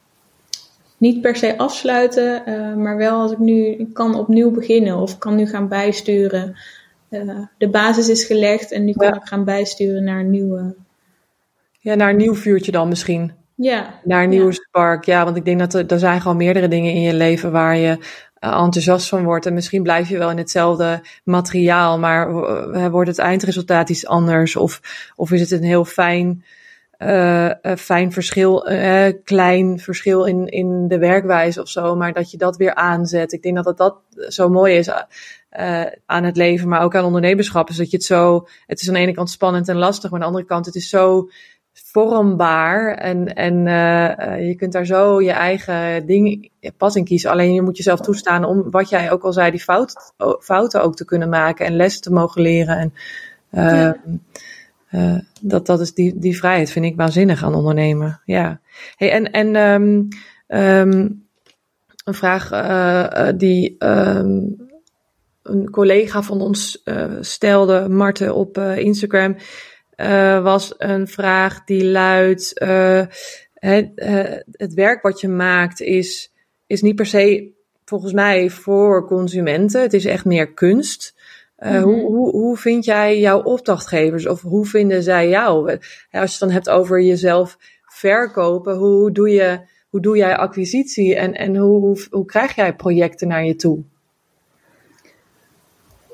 [1.01, 5.19] niet per se afsluiten, uh, maar wel als ik nu ik kan opnieuw beginnen of
[5.19, 6.57] kan nu gaan bijsturen.
[7.11, 10.75] Uh, de basis is gelegd en nu kan ik gaan bijsturen naar een nieuwe.
[11.79, 13.33] Ja, naar een nieuw vuurtje dan misschien.
[13.55, 14.01] Ja.
[14.05, 14.53] Naar een nieuwe ja.
[14.53, 15.05] spark.
[15.05, 17.77] Ja, want ik denk dat er, er zijn gewoon meerdere dingen in je leven waar
[17.77, 17.99] je
[18.41, 19.47] uh, enthousiast van wordt.
[19.47, 22.33] En misschien blijf je wel in hetzelfde materiaal, maar
[22.91, 24.57] wordt het eindresultaat iets anders?
[24.57, 24.81] Of,
[25.17, 26.45] of is het een heel fijn
[27.03, 32.37] uh, fijn verschil, uh, klein verschil in, in de werkwijze of zo, maar dat je
[32.37, 33.33] dat weer aanzet.
[33.33, 33.97] Ik denk dat het dat
[34.29, 37.69] zo mooi is uh, aan het leven, maar ook aan ondernemerschap.
[37.69, 40.21] Is dat je het zo, het is aan de ene kant spannend en lastig, maar
[40.21, 41.29] aan de andere kant het is zo
[41.73, 43.55] vormbaar en, en
[44.47, 47.31] je kunt daar zo je eigen ding pas in kiezen.
[47.31, 50.97] Alleen je moet jezelf toestaan om, wat jij ook al zei, die fout, fouten ook
[50.97, 52.77] te kunnen maken en lessen te mogen leren.
[52.79, 52.93] En,
[53.51, 53.97] ja.
[54.93, 58.21] Uh, dat, dat is die, die vrijheid vind ik waanzinnig aan ondernemen.
[58.25, 58.61] Ja.
[58.97, 60.09] Hey, en en um,
[60.49, 61.27] um,
[62.05, 64.69] een vraag uh, die um,
[65.43, 66.83] een collega van ons
[67.21, 69.37] stelde, Marten, op Instagram,
[70.43, 72.53] was een vraag die luidt:
[73.55, 73.91] het,
[74.51, 76.33] het werk wat je maakt is,
[76.67, 77.51] is niet per se
[77.85, 79.83] volgens mij voor consumenten.
[79.83, 81.15] Het is echt meer kunst.
[81.61, 81.83] Uh, mm-hmm.
[81.83, 85.71] hoe, hoe, hoe vind jij jouw opdrachtgevers of hoe vinden zij jou?
[85.71, 85.79] Als
[86.11, 91.35] je het dan hebt over jezelf verkopen, hoe doe, je, hoe doe jij acquisitie en,
[91.35, 93.83] en hoe, hoe, hoe krijg jij projecten naar je toe?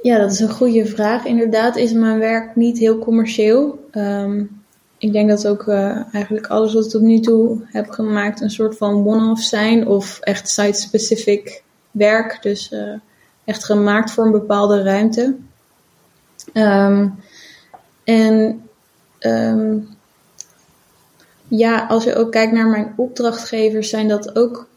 [0.03, 1.24] Ja, dat is een goede vraag.
[1.24, 3.88] Inderdaad is mijn werk niet heel commercieel.
[3.92, 4.64] Um,
[4.99, 8.51] ik denk dat ook uh, eigenlijk alles wat ik tot nu toe heb gemaakt een
[8.51, 12.38] soort van one-off zijn of echt site-specific werk.
[12.42, 12.94] Dus uh,
[13.47, 15.36] echt gemaakt voor een bepaalde ruimte.
[16.53, 17.14] Um,
[18.05, 18.62] en
[19.20, 19.88] um,
[21.49, 24.68] ja, als je ook kijkt naar mijn opdrachtgevers, zijn dat ook,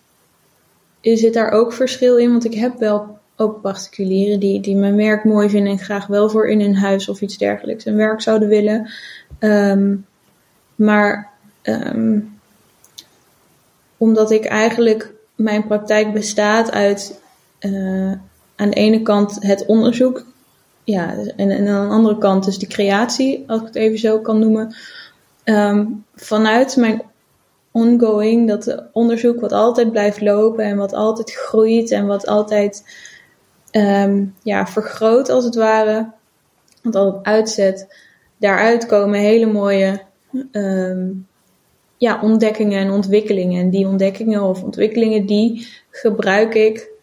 [1.02, 2.32] zit daar ook verschil in.
[2.32, 6.30] Want ik heb wel ook particulieren die, die mijn werk mooi vinden en graag wel
[6.30, 8.92] voor in hun huis of iets dergelijks een werk zouden willen.
[9.40, 10.06] Um,
[10.76, 11.30] maar
[13.98, 17.20] omdat ik eigenlijk, mijn praktijk bestaat uit
[17.60, 18.14] uh,
[18.60, 20.26] aan de ene kant het onderzoek,
[20.84, 24.20] ja, en, en aan de andere kant dus de creatie, als ik het even zo
[24.20, 24.76] kan noemen.
[25.44, 27.02] Um, vanuit mijn
[27.72, 32.84] ongoing, dat onderzoek wat altijd blijft lopen en wat altijd groeit en wat altijd
[33.72, 36.12] um, ja, vergroot als het ware,
[36.82, 37.96] wat altijd uitzet,
[38.38, 40.02] daaruit komen hele mooie
[40.52, 41.28] um,
[41.98, 43.62] ja, ontdekkingen en ontwikkelingen.
[43.62, 46.98] En die ontdekkingen of ontwikkelingen, die gebruik ik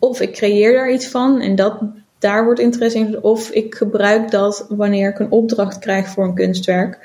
[0.00, 1.80] of ik creëer daar iets van en dat,
[2.18, 3.22] daar wordt interesse in.
[3.22, 6.98] Of ik gebruik dat wanneer ik een opdracht krijg voor een kunstwerk.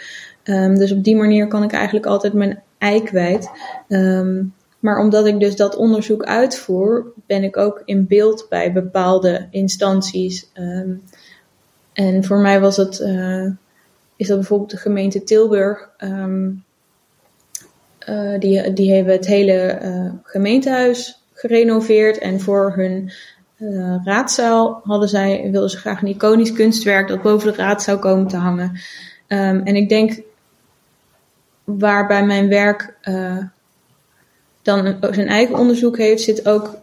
[0.43, 3.50] Um, dus op die manier kan ik eigenlijk altijd mijn ei kwijt.
[3.88, 9.48] Um, maar omdat ik dus dat onderzoek uitvoer, ben ik ook in beeld bij bepaalde
[9.52, 10.50] instanties.
[10.54, 11.04] Um,
[11.93, 13.52] en voor mij was het, uh,
[14.16, 15.89] is dat bijvoorbeeld de gemeente Tilburg.
[18.10, 22.18] Uh, die, die hebben het hele uh, gemeentehuis gerenoveerd.
[22.18, 23.12] En voor hun
[23.58, 28.00] uh, raadzaal hadden zij, wilden ze graag een iconisch kunstwerk dat boven de raad zou
[28.00, 28.72] komen te hangen.
[29.28, 30.22] Um, en ik denk
[31.64, 33.44] waar bij mijn werk uh,
[34.62, 36.76] dan zijn eigen onderzoek heeft, zit ook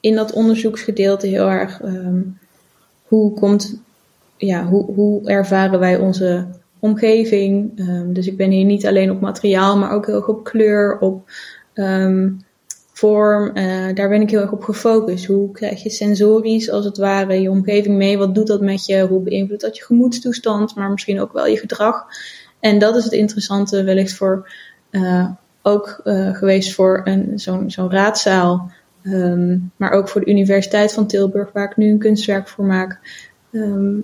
[0.00, 2.38] in dat onderzoeksgedeelte heel erg um,
[3.04, 3.80] hoe komt,
[4.36, 6.46] ja, hoe, hoe ervaren wij onze
[6.78, 7.78] omgeving.
[7.78, 10.98] Um, dus ik ben hier niet alleen op materiaal, maar ook heel erg op kleur,
[10.98, 11.30] op
[12.94, 13.56] vorm.
[13.56, 15.24] Uh, daar ben ik heel erg op gefocust.
[15.24, 18.18] Hoe krijg je sensorisch als het ware je omgeving mee?
[18.18, 19.06] Wat doet dat met je?
[19.06, 22.06] Hoe beïnvloedt dat je gemoedstoestand, maar misschien ook wel je gedrag?
[22.60, 24.50] En dat is het interessante wellicht voor
[24.90, 25.30] uh,
[25.62, 28.70] ook uh, geweest voor een, zo'n, zo'n raadzaal.
[29.02, 32.98] Ehm, maar ook voor de Universiteit van Tilburg, waar ik nu een kunstwerk voor maak.
[33.52, 33.94] Ehm,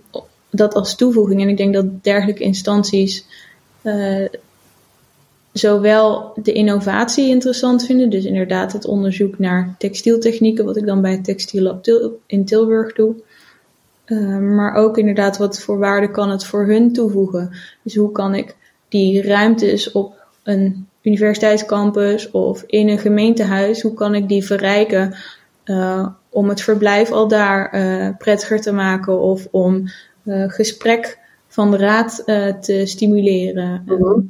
[0.50, 1.40] dat als toevoeging.
[1.40, 3.26] En ik denk dat dergelijke instanties
[5.52, 11.10] zowel de innovatie interessant vinden, dus inderdaad het onderzoek naar textieltechnieken, wat ik dan bij
[11.12, 11.80] het Textiel
[12.26, 13.14] in Tilburg doe.
[14.06, 17.50] Uh, maar ook inderdaad, wat voor waarde kan het voor hun toevoegen?
[17.82, 18.56] Dus hoe kan ik
[18.88, 25.14] die ruimtes op een universiteitscampus of in een gemeentehuis, hoe kan ik die verrijken
[25.64, 29.84] uh, om het verblijf al daar uh, prettiger te maken of om
[30.46, 32.22] gesprek van de raad
[32.60, 33.82] te stimuleren?
[33.86, 34.20] Mhm.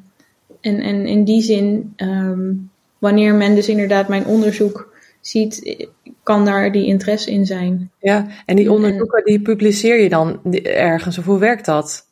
[0.61, 5.87] En, en in die zin, um, wanneer men dus inderdaad mijn onderzoek ziet,
[6.23, 7.91] kan daar die interesse in zijn.
[7.99, 12.09] Ja, en die onderzoeken die publiceer je dan ergens, of hoe werkt dat?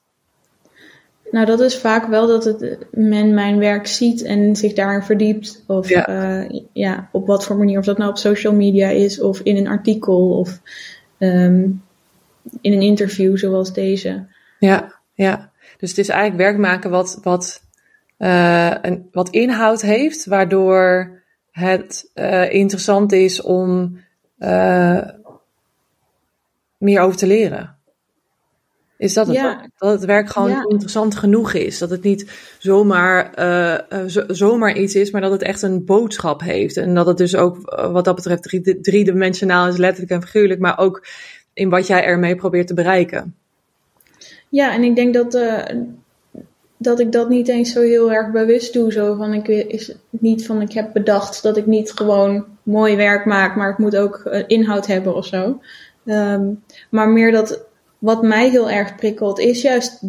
[1.30, 5.64] Nou, dat is vaak wel dat het, men mijn werk ziet en zich daarin verdiept.
[5.66, 6.08] Of ja.
[6.42, 9.56] Uh, ja, op wat voor manier, of dat nou op social media is, of in
[9.56, 10.60] een artikel, of
[11.18, 11.82] um,
[12.60, 14.26] in een interview zoals deze.
[14.58, 15.50] Ja, ja.
[15.78, 17.62] Dus het is eigenlijk werk maken wat, wat
[18.18, 21.10] uh, een, wat inhoud heeft, waardoor
[21.50, 23.98] het uh, interessant is om
[24.38, 25.08] uh,
[26.78, 27.76] meer over te leren.
[28.96, 29.36] Is dat het?
[29.36, 29.68] Ja.
[29.76, 30.64] Dat het werk gewoon ja.
[30.68, 31.78] interessant genoeg is.
[31.78, 33.32] Dat het niet zomaar,
[34.06, 36.76] zo, zomaar iets is, maar dat het echt een boodschap heeft.
[36.76, 37.56] En dat het dus ook
[37.92, 41.06] wat dat betreft drie, driedimensionaal is, letterlijk en figuurlijk, maar ook
[41.52, 43.34] in wat jij ermee probeert te bereiken.
[44.48, 45.38] Ja, en ik denk dat
[46.78, 48.92] dat ik dat niet eens zo heel erg bewust doe.
[48.92, 53.24] Zo van, ik is niet van, ik heb bedacht dat ik niet gewoon mooi werk
[53.24, 55.60] maak, maar ik moet ook uh, inhoud hebben of zo.
[56.04, 57.64] Um, maar meer dat,
[57.98, 60.00] wat mij heel erg prikkelt, is juist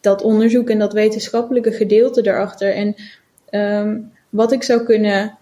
[0.00, 2.74] dat onderzoek en dat wetenschappelijke gedeelte erachter.
[2.74, 2.94] En
[3.50, 5.38] um, wat ik zou kunnen,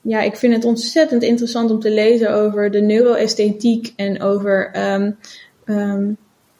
[0.00, 6.16] ja, ik vind het ontzettend interessant om te lezen over de neuroesthetiek en over um,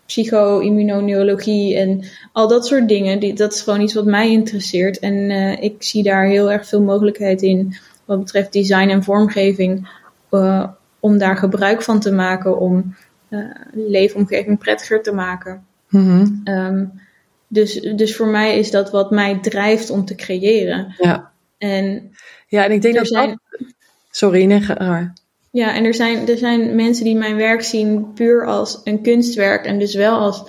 [0.07, 3.19] psycho-immunoneurologie en al dat soort dingen.
[3.19, 4.99] Die, dat is gewoon iets wat mij interesseert.
[4.99, 9.89] En uh, ik zie daar heel erg veel mogelijkheid in wat betreft design en vormgeving.
[10.31, 10.69] Uh,
[11.01, 12.95] om daar gebruik van te maken om
[13.31, 15.67] uh, leefomgeving prettiger te maken.
[15.89, 16.41] Mm-hmm.
[16.45, 17.01] Um,
[17.49, 20.95] dus, dus voor mij is dat wat mij drijft om te creëren.
[20.99, 21.31] Ja.
[21.59, 22.11] En,
[22.49, 23.29] ja, en ik denk dat zijn...
[23.29, 23.69] dat...
[24.11, 25.13] Sorry, nee, maar...
[25.57, 29.65] Ja, en er zijn, er zijn mensen die mijn werk zien puur als een kunstwerk
[29.65, 30.43] en dus wel als,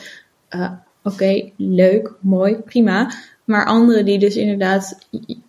[0.49, 0.72] uh,
[1.03, 3.12] oké, leuk, mooi, prima.
[3.43, 4.97] Maar anderen die dus inderdaad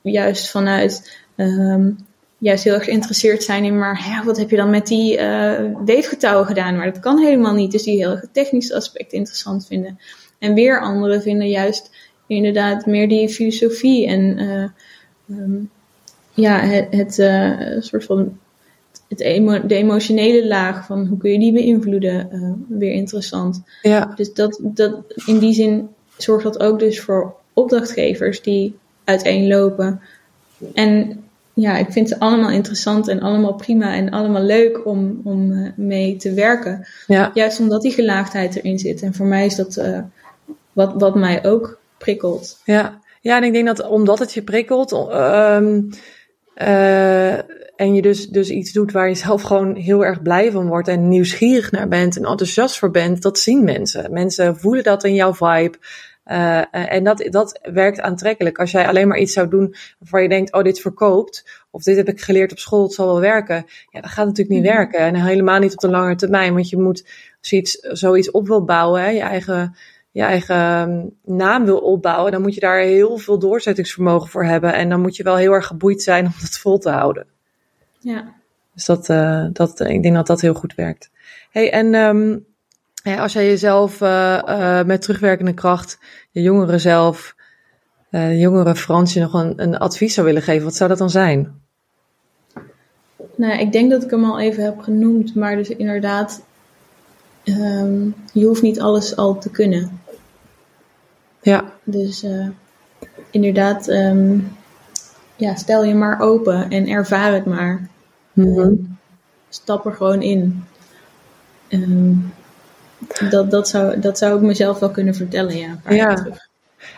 [0.02, 1.96] juist vanuit, um,
[2.38, 6.46] juist heel erg geïnteresseerd zijn in, maar wat heb je dan met die uh, weefgetouwen
[6.46, 6.76] gedaan?
[6.76, 7.72] Maar dat kan helemaal niet.
[7.72, 9.98] Dus die heel erg technische aspect interessant vinden.
[10.38, 11.90] En weer anderen vinden juist
[12.26, 14.68] inderdaad meer die filosofie en uh,
[15.38, 15.70] um,
[16.34, 17.14] ja, het, het
[17.84, 18.38] soort van
[19.08, 23.62] het emo de emotionele laag van hoe kun je die beïnvloeden uh, weer interessant.
[23.82, 24.12] Ja.
[24.16, 24.94] Dus dat, dat,
[25.26, 30.00] in die zin zorgt dat ook dus voor opdrachtgevers die uiteenlopen.
[30.74, 35.52] En ja, ik vind ze allemaal interessant en allemaal prima en allemaal leuk om, om
[35.52, 36.86] uh, mee te werken.
[37.06, 37.30] Ja.
[37.34, 39.02] Juist omdat die gelaagdheid erin zit.
[39.02, 39.98] En voor mij is dat uh,
[40.72, 42.60] wat, wat mij ook prikkelt.
[42.64, 43.00] Ja.
[43.20, 44.92] ja, en ik denk dat omdat het je prikkelt.
[44.92, 45.88] Um,
[47.78, 50.88] en je dus, dus iets doet waar je zelf gewoon heel erg blij van wordt
[50.88, 54.12] en nieuwsgierig naar bent en enthousiast voor bent, dat zien mensen.
[54.12, 55.78] Mensen voelen dat in jouw vibe.
[56.26, 58.58] Uh, en dat, dat werkt aantrekkelijk.
[58.58, 61.96] Als jij alleen maar iets zou doen waarvan je denkt, oh, dit verkoopt, of dit
[61.96, 63.64] heb ik geleerd op school, het zal wel werken.
[63.90, 64.76] Ja, dat gaat natuurlijk niet mm-hmm.
[64.76, 64.98] werken.
[64.98, 67.04] En helemaal niet op de lange termijn, want je moet,
[67.40, 69.76] als je iets, zoiets op wil bouwen, hè, je eigen,
[70.10, 74.72] je eigen naam wil opbouwen, dan moet je daar heel veel doorzettingsvermogen voor hebben.
[74.72, 77.26] En dan moet je wel heel erg geboeid zijn om het vol te houden.
[77.98, 78.34] Ja.
[78.74, 81.10] Dus dat, uh, dat, ik denk dat dat heel goed werkt.
[81.50, 82.46] Hey, en um,
[83.02, 85.98] ja, als jij jezelf uh, uh, met terugwerkende kracht,
[86.30, 87.34] je jongeren zelf,
[88.10, 91.60] de jongere Fransje nog een, een advies zou willen geven, wat zou dat dan zijn?
[93.34, 96.42] Nou, ik denk dat ik hem al even heb genoemd, maar dus inderdaad,
[97.44, 100.00] um, je hoeft niet alles al te kunnen.
[101.40, 101.72] Ja.
[101.84, 102.26] Dus
[103.30, 104.56] inderdaad, um,
[105.38, 107.88] ja, stel je maar open en ervaar het maar.
[108.32, 108.98] Mm-hmm.
[109.48, 110.64] Stap er gewoon in.
[111.68, 112.32] Um,
[113.30, 115.78] dat, dat, zou, dat zou ik mezelf wel kunnen vertellen, ja.
[115.88, 116.26] ja.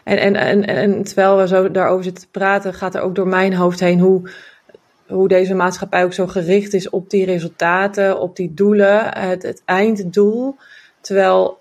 [0.05, 3.28] En, en, en, en terwijl we zo daarover zitten te praten, gaat er ook door
[3.28, 4.30] mijn hoofd heen hoe,
[5.07, 9.62] hoe deze maatschappij ook zo gericht is op die resultaten, op die doelen, het, het
[9.64, 10.57] einddoel.
[11.01, 11.61] Terwijl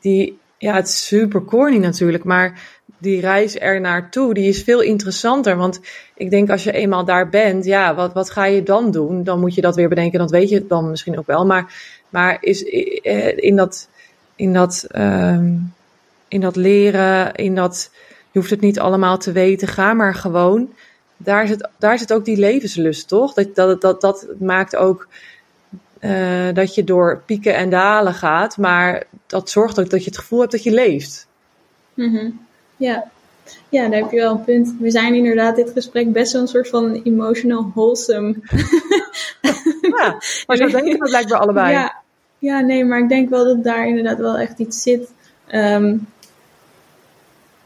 [0.00, 4.80] die ja, het is super corny natuurlijk, maar die reis er naartoe, die is veel
[4.80, 5.56] interessanter.
[5.56, 5.80] Want
[6.14, 9.24] ik denk als je eenmaal daar bent, ja, wat, wat ga je dan doen?
[9.24, 11.46] Dan moet je dat weer bedenken, dat weet je dan misschien ook wel.
[11.46, 11.74] Maar,
[12.08, 13.88] maar is eh, in dat,
[14.36, 15.74] in dat, um,
[16.28, 17.90] in dat leren, in dat,
[18.30, 20.72] je hoeft het niet allemaal te weten, ga maar gewoon.
[21.16, 23.32] Daar zit, daar zit ook die levenslust, toch?
[23.34, 25.08] Dat, dat, dat, dat maakt ook
[26.00, 30.18] uh, dat je door pieken en dalen gaat, maar dat zorgt ook dat je het
[30.18, 31.26] gevoel hebt dat je leeft.
[31.94, 32.46] Mm
[32.78, 33.10] Ja.
[33.68, 34.74] ja, daar heb je wel een punt.
[34.80, 38.34] We zijn inderdaad dit gesprek best wel een soort van emotional wholesome.
[39.96, 41.72] ja, maar zo denken we blijkbaar allebei.
[41.72, 42.02] Ja,
[42.38, 45.10] ja, nee, maar ik denk wel dat daar inderdaad wel echt iets zit.
[45.52, 46.06] Um,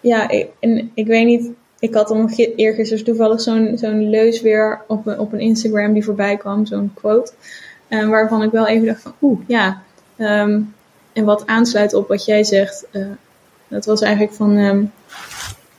[0.00, 4.80] ja, ik, en ik weet niet, ik had om eergisteren toevallig zo'n zo'n leus weer
[4.86, 7.32] op, op een Instagram die voorbij kwam, zo'n quote.
[7.88, 9.82] Uh, waarvan ik wel even dacht van, oeh, ja.
[10.18, 10.74] Um,
[11.12, 13.06] en wat aansluit op wat jij zegt, uh,
[13.72, 14.92] dat was eigenlijk van, um,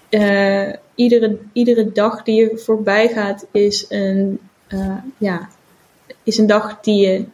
[0.09, 4.39] uh, iedere, iedere dag die je voorbij gaat is een,
[5.17, 5.49] ja,
[6.23, 7.25] is een dag die je,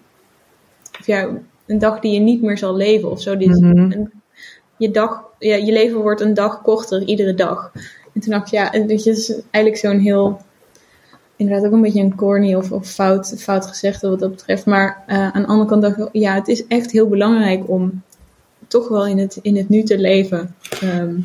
[0.99, 1.29] of ja,
[1.65, 3.35] een dag die je niet meer zal leven of zo.
[3.35, 4.11] Mm -hmm.
[4.77, 7.71] je dag, ja, je leven wordt een dag korter iedere dag.
[8.13, 10.41] En toen dacht ik, ja, het is eigenlijk zo'n heel
[11.35, 14.65] inderdaad ook een beetje een corny of, of fout, fout gezegd wat dat betreft.
[14.65, 18.01] Maar uh, aan de andere kant dacht ik, ja, het is echt heel belangrijk om
[18.69, 20.55] toch wel in het, in het nu te leven.
[20.83, 21.23] Um,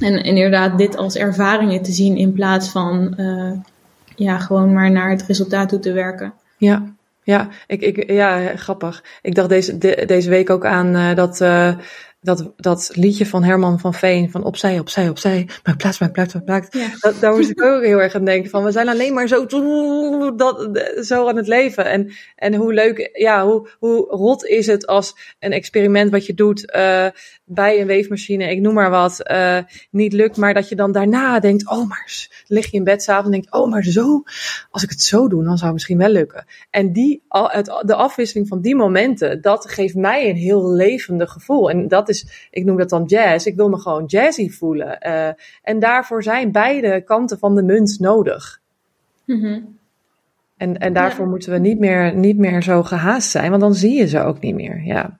[0.00, 3.52] en, inderdaad dit als ervaringen te zien in plaats van uh,
[4.16, 6.32] ja, gewoon maar naar het resultaat toe te werken.
[6.56, 6.92] Ja,
[7.22, 9.04] ja, ik, ik, ja grappig.
[9.22, 11.40] Ik dacht deze, de, deze week ook aan uh, dat
[12.20, 16.34] dat, dat liedje van Herman van Veen, van opzij, opzij, opzij, maar plaats, maar plaats,
[16.34, 16.68] maar plaats.
[16.70, 16.88] Ja.
[17.00, 19.46] Dat, daar moest ik ook heel erg aan denken van, we zijn alleen maar zo,
[20.36, 20.68] dat,
[21.00, 21.84] zo aan het leven.
[21.84, 26.34] En, en hoe leuk, ja, hoe, hoe rot is het als een experiment wat je
[26.34, 27.06] doet uh,
[27.44, 29.58] bij een weefmachine, ik noem maar wat, uh,
[29.90, 33.26] niet lukt, maar dat je dan daarna denkt, oh maar, lig je in bed s'avonds
[33.26, 34.22] en denkt, oh maar zo,
[34.70, 36.44] als ik het zo doe, dan zou het misschien wel lukken.
[36.70, 41.70] En die, het, de afwisseling van die momenten, dat geeft mij een heel levendig gevoel.
[41.70, 43.46] En dat is, ik noem dat dan jazz.
[43.46, 44.98] Ik wil me gewoon jazzy voelen.
[45.06, 45.28] Uh,
[45.62, 48.60] en daarvoor zijn beide kanten van de munt nodig.
[49.24, 49.78] Mm-hmm.
[50.56, 51.30] En, en daarvoor ja.
[51.30, 54.40] moeten we niet meer, niet meer zo gehaast zijn, want dan zie je ze ook
[54.40, 54.82] niet meer.
[54.84, 55.16] Ja.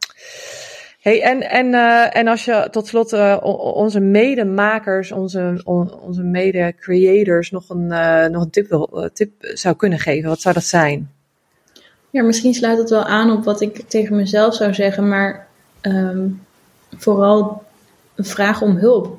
[1.01, 3.37] Hey, en, en, uh, en als je tot slot uh,
[3.75, 9.77] onze medemakers, onze, on, onze mede-creators nog een, uh, nog een tip, wil, tip zou
[9.77, 11.11] kunnen geven, wat zou dat zijn?
[12.11, 15.47] Ja, misschien sluit het wel aan op wat ik tegen mezelf zou zeggen, maar
[15.83, 16.41] um,
[16.97, 17.63] vooral
[18.15, 19.19] een vraag om hulp.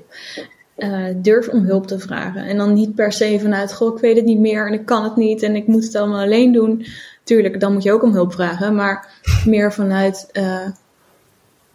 [0.78, 2.44] Uh, durf om hulp te vragen.
[2.44, 5.04] En dan niet per se vanuit, goh, ik weet het niet meer en ik kan
[5.04, 6.86] het niet en ik moet het allemaal alleen doen.
[7.24, 10.68] Tuurlijk, dan moet je ook om hulp vragen, maar meer vanuit, uh,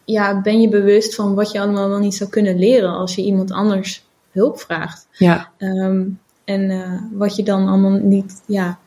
[0.04, 3.22] ja, ben je bewust van wat je allemaal wel niet zou kunnen leren als je
[3.22, 5.06] iemand anders hulp vraagt.
[5.12, 5.48] Ja.
[5.58, 8.78] Um, en uh, wat je dan allemaal niet, ja,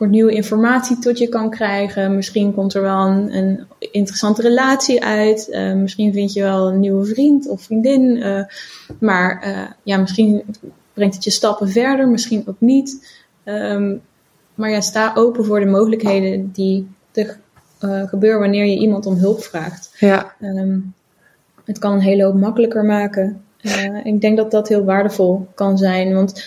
[0.00, 2.14] voor nieuwe informatie tot je kan krijgen.
[2.14, 5.48] Misschien komt er wel een, een interessante relatie uit.
[5.50, 8.16] Uh, misschien vind je wel een nieuwe vriend of vriendin.
[8.16, 8.42] Uh,
[9.00, 10.42] maar uh, ja, misschien
[10.92, 13.20] brengt het je stappen verder, misschien ook niet.
[13.44, 14.00] Um,
[14.54, 17.38] maar ja, sta open voor de mogelijkheden die er
[18.06, 19.96] gebeuren wanneer je iemand om hulp vraagt.
[19.98, 20.34] Ja.
[20.40, 20.94] Um,
[21.64, 23.44] het kan een hele hoop makkelijker maken.
[24.04, 26.14] ik denk dat dat heel waardevol kan zijn.
[26.14, 26.44] Want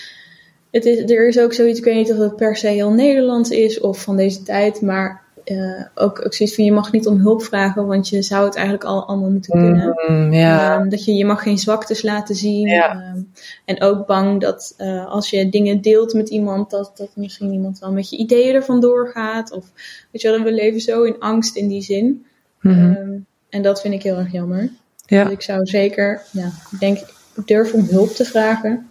[0.74, 3.50] het is, er is ook zoiets, ik weet niet of het per se heel Nederlands
[3.50, 7.20] is of van deze tijd, maar uh, ook, ook zoiets van je mag niet om
[7.20, 10.04] hulp vragen, want je zou het eigenlijk al allemaal moeten kunnen.
[10.08, 10.80] Mm, ja.
[10.80, 12.70] um, dat je, je mag geen zwaktes laten zien.
[12.70, 13.32] Um,
[13.66, 17.80] en ook bang dat uh, als je dingen deelt met iemand, dat, dat misschien iemand
[17.80, 19.52] wel met je ideeën ervan doorgaat.
[19.52, 19.66] Of
[20.12, 22.26] weet je wel, we leven zo in angst in die zin.
[22.62, 22.96] Mm -hmm.
[22.96, 24.70] um, en dat vind ik heel erg jammer.
[25.06, 25.24] Ja.
[25.24, 26.98] Dus ik zou zeker, ja, ik denk,
[27.46, 28.88] durf om hulp te vragen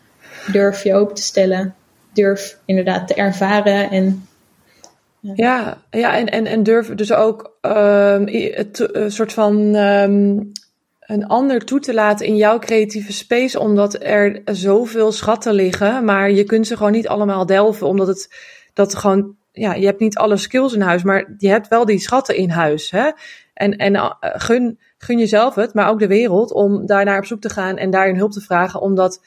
[0.47, 1.74] durf je open te stellen.
[2.12, 4.26] Durf inderdaad te ervaren en
[5.20, 8.28] ja, ja, en, en, en durf dus ook um,
[8.93, 10.53] een soort van um,
[11.01, 16.30] een ander toe te laten in jouw creatieve space, omdat er zoveel schatten liggen, maar
[16.30, 18.28] je kunt ze gewoon niet allemaal delven, omdat het
[18.74, 21.99] dat gewoon, ja, je hebt niet alle skills in huis, maar je hebt wel die
[21.99, 23.11] schatten in huis, hè?
[23.55, 27.24] En, en uh, gun, gun jezelf het, maar ook de wereld, om daar naar op
[27.24, 29.20] zoek te gaan en daarin hulp te vragen, omdat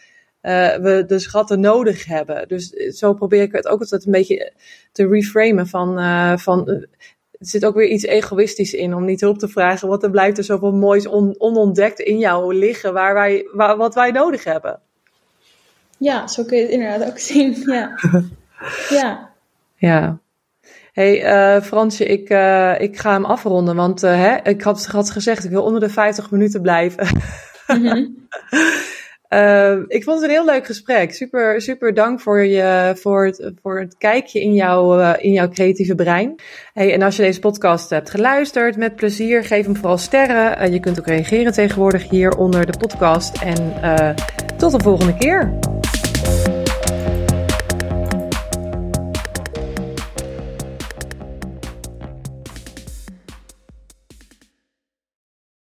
[0.45, 2.47] uh, we de schatten nodig hebben.
[2.47, 4.53] Dus zo probeer ik het ook altijd een beetje
[4.91, 6.67] te reframen van, uh, van
[7.39, 10.37] er zit ook weer iets egoïstisch in om niet hulp te vragen, want er blijft
[10.37, 14.79] er zoveel moois on, onontdekt in jou liggen waar wij, waar, wat wij nodig hebben.
[15.97, 17.63] Ja, zo kun je het inderdaad ook zien.
[17.65, 17.99] Ja.
[18.99, 19.33] ja.
[19.75, 20.19] Ja.
[20.91, 25.09] Hey uh, Fransje, ik, uh, ik ga hem afronden, want uh, hè, ik had, had
[25.09, 27.07] gezegd, ik wil onder de 50 minuten blijven.
[29.29, 29.85] Mm-hmm.
[29.87, 31.13] ik vond het een heel leuk gesprek.
[31.13, 35.95] Super, super dank voor, je, voor, het, voor het kijkje in, jou, in jouw creatieve
[35.95, 36.35] brein.
[36.73, 40.71] Hey, en als je deze podcast hebt geluisterd, met plezier, geef hem vooral sterren.
[40.71, 43.41] je kunt ook reageren tegenwoordig hier onder de podcast.
[43.41, 43.73] En
[44.57, 45.74] tot de volgende keer.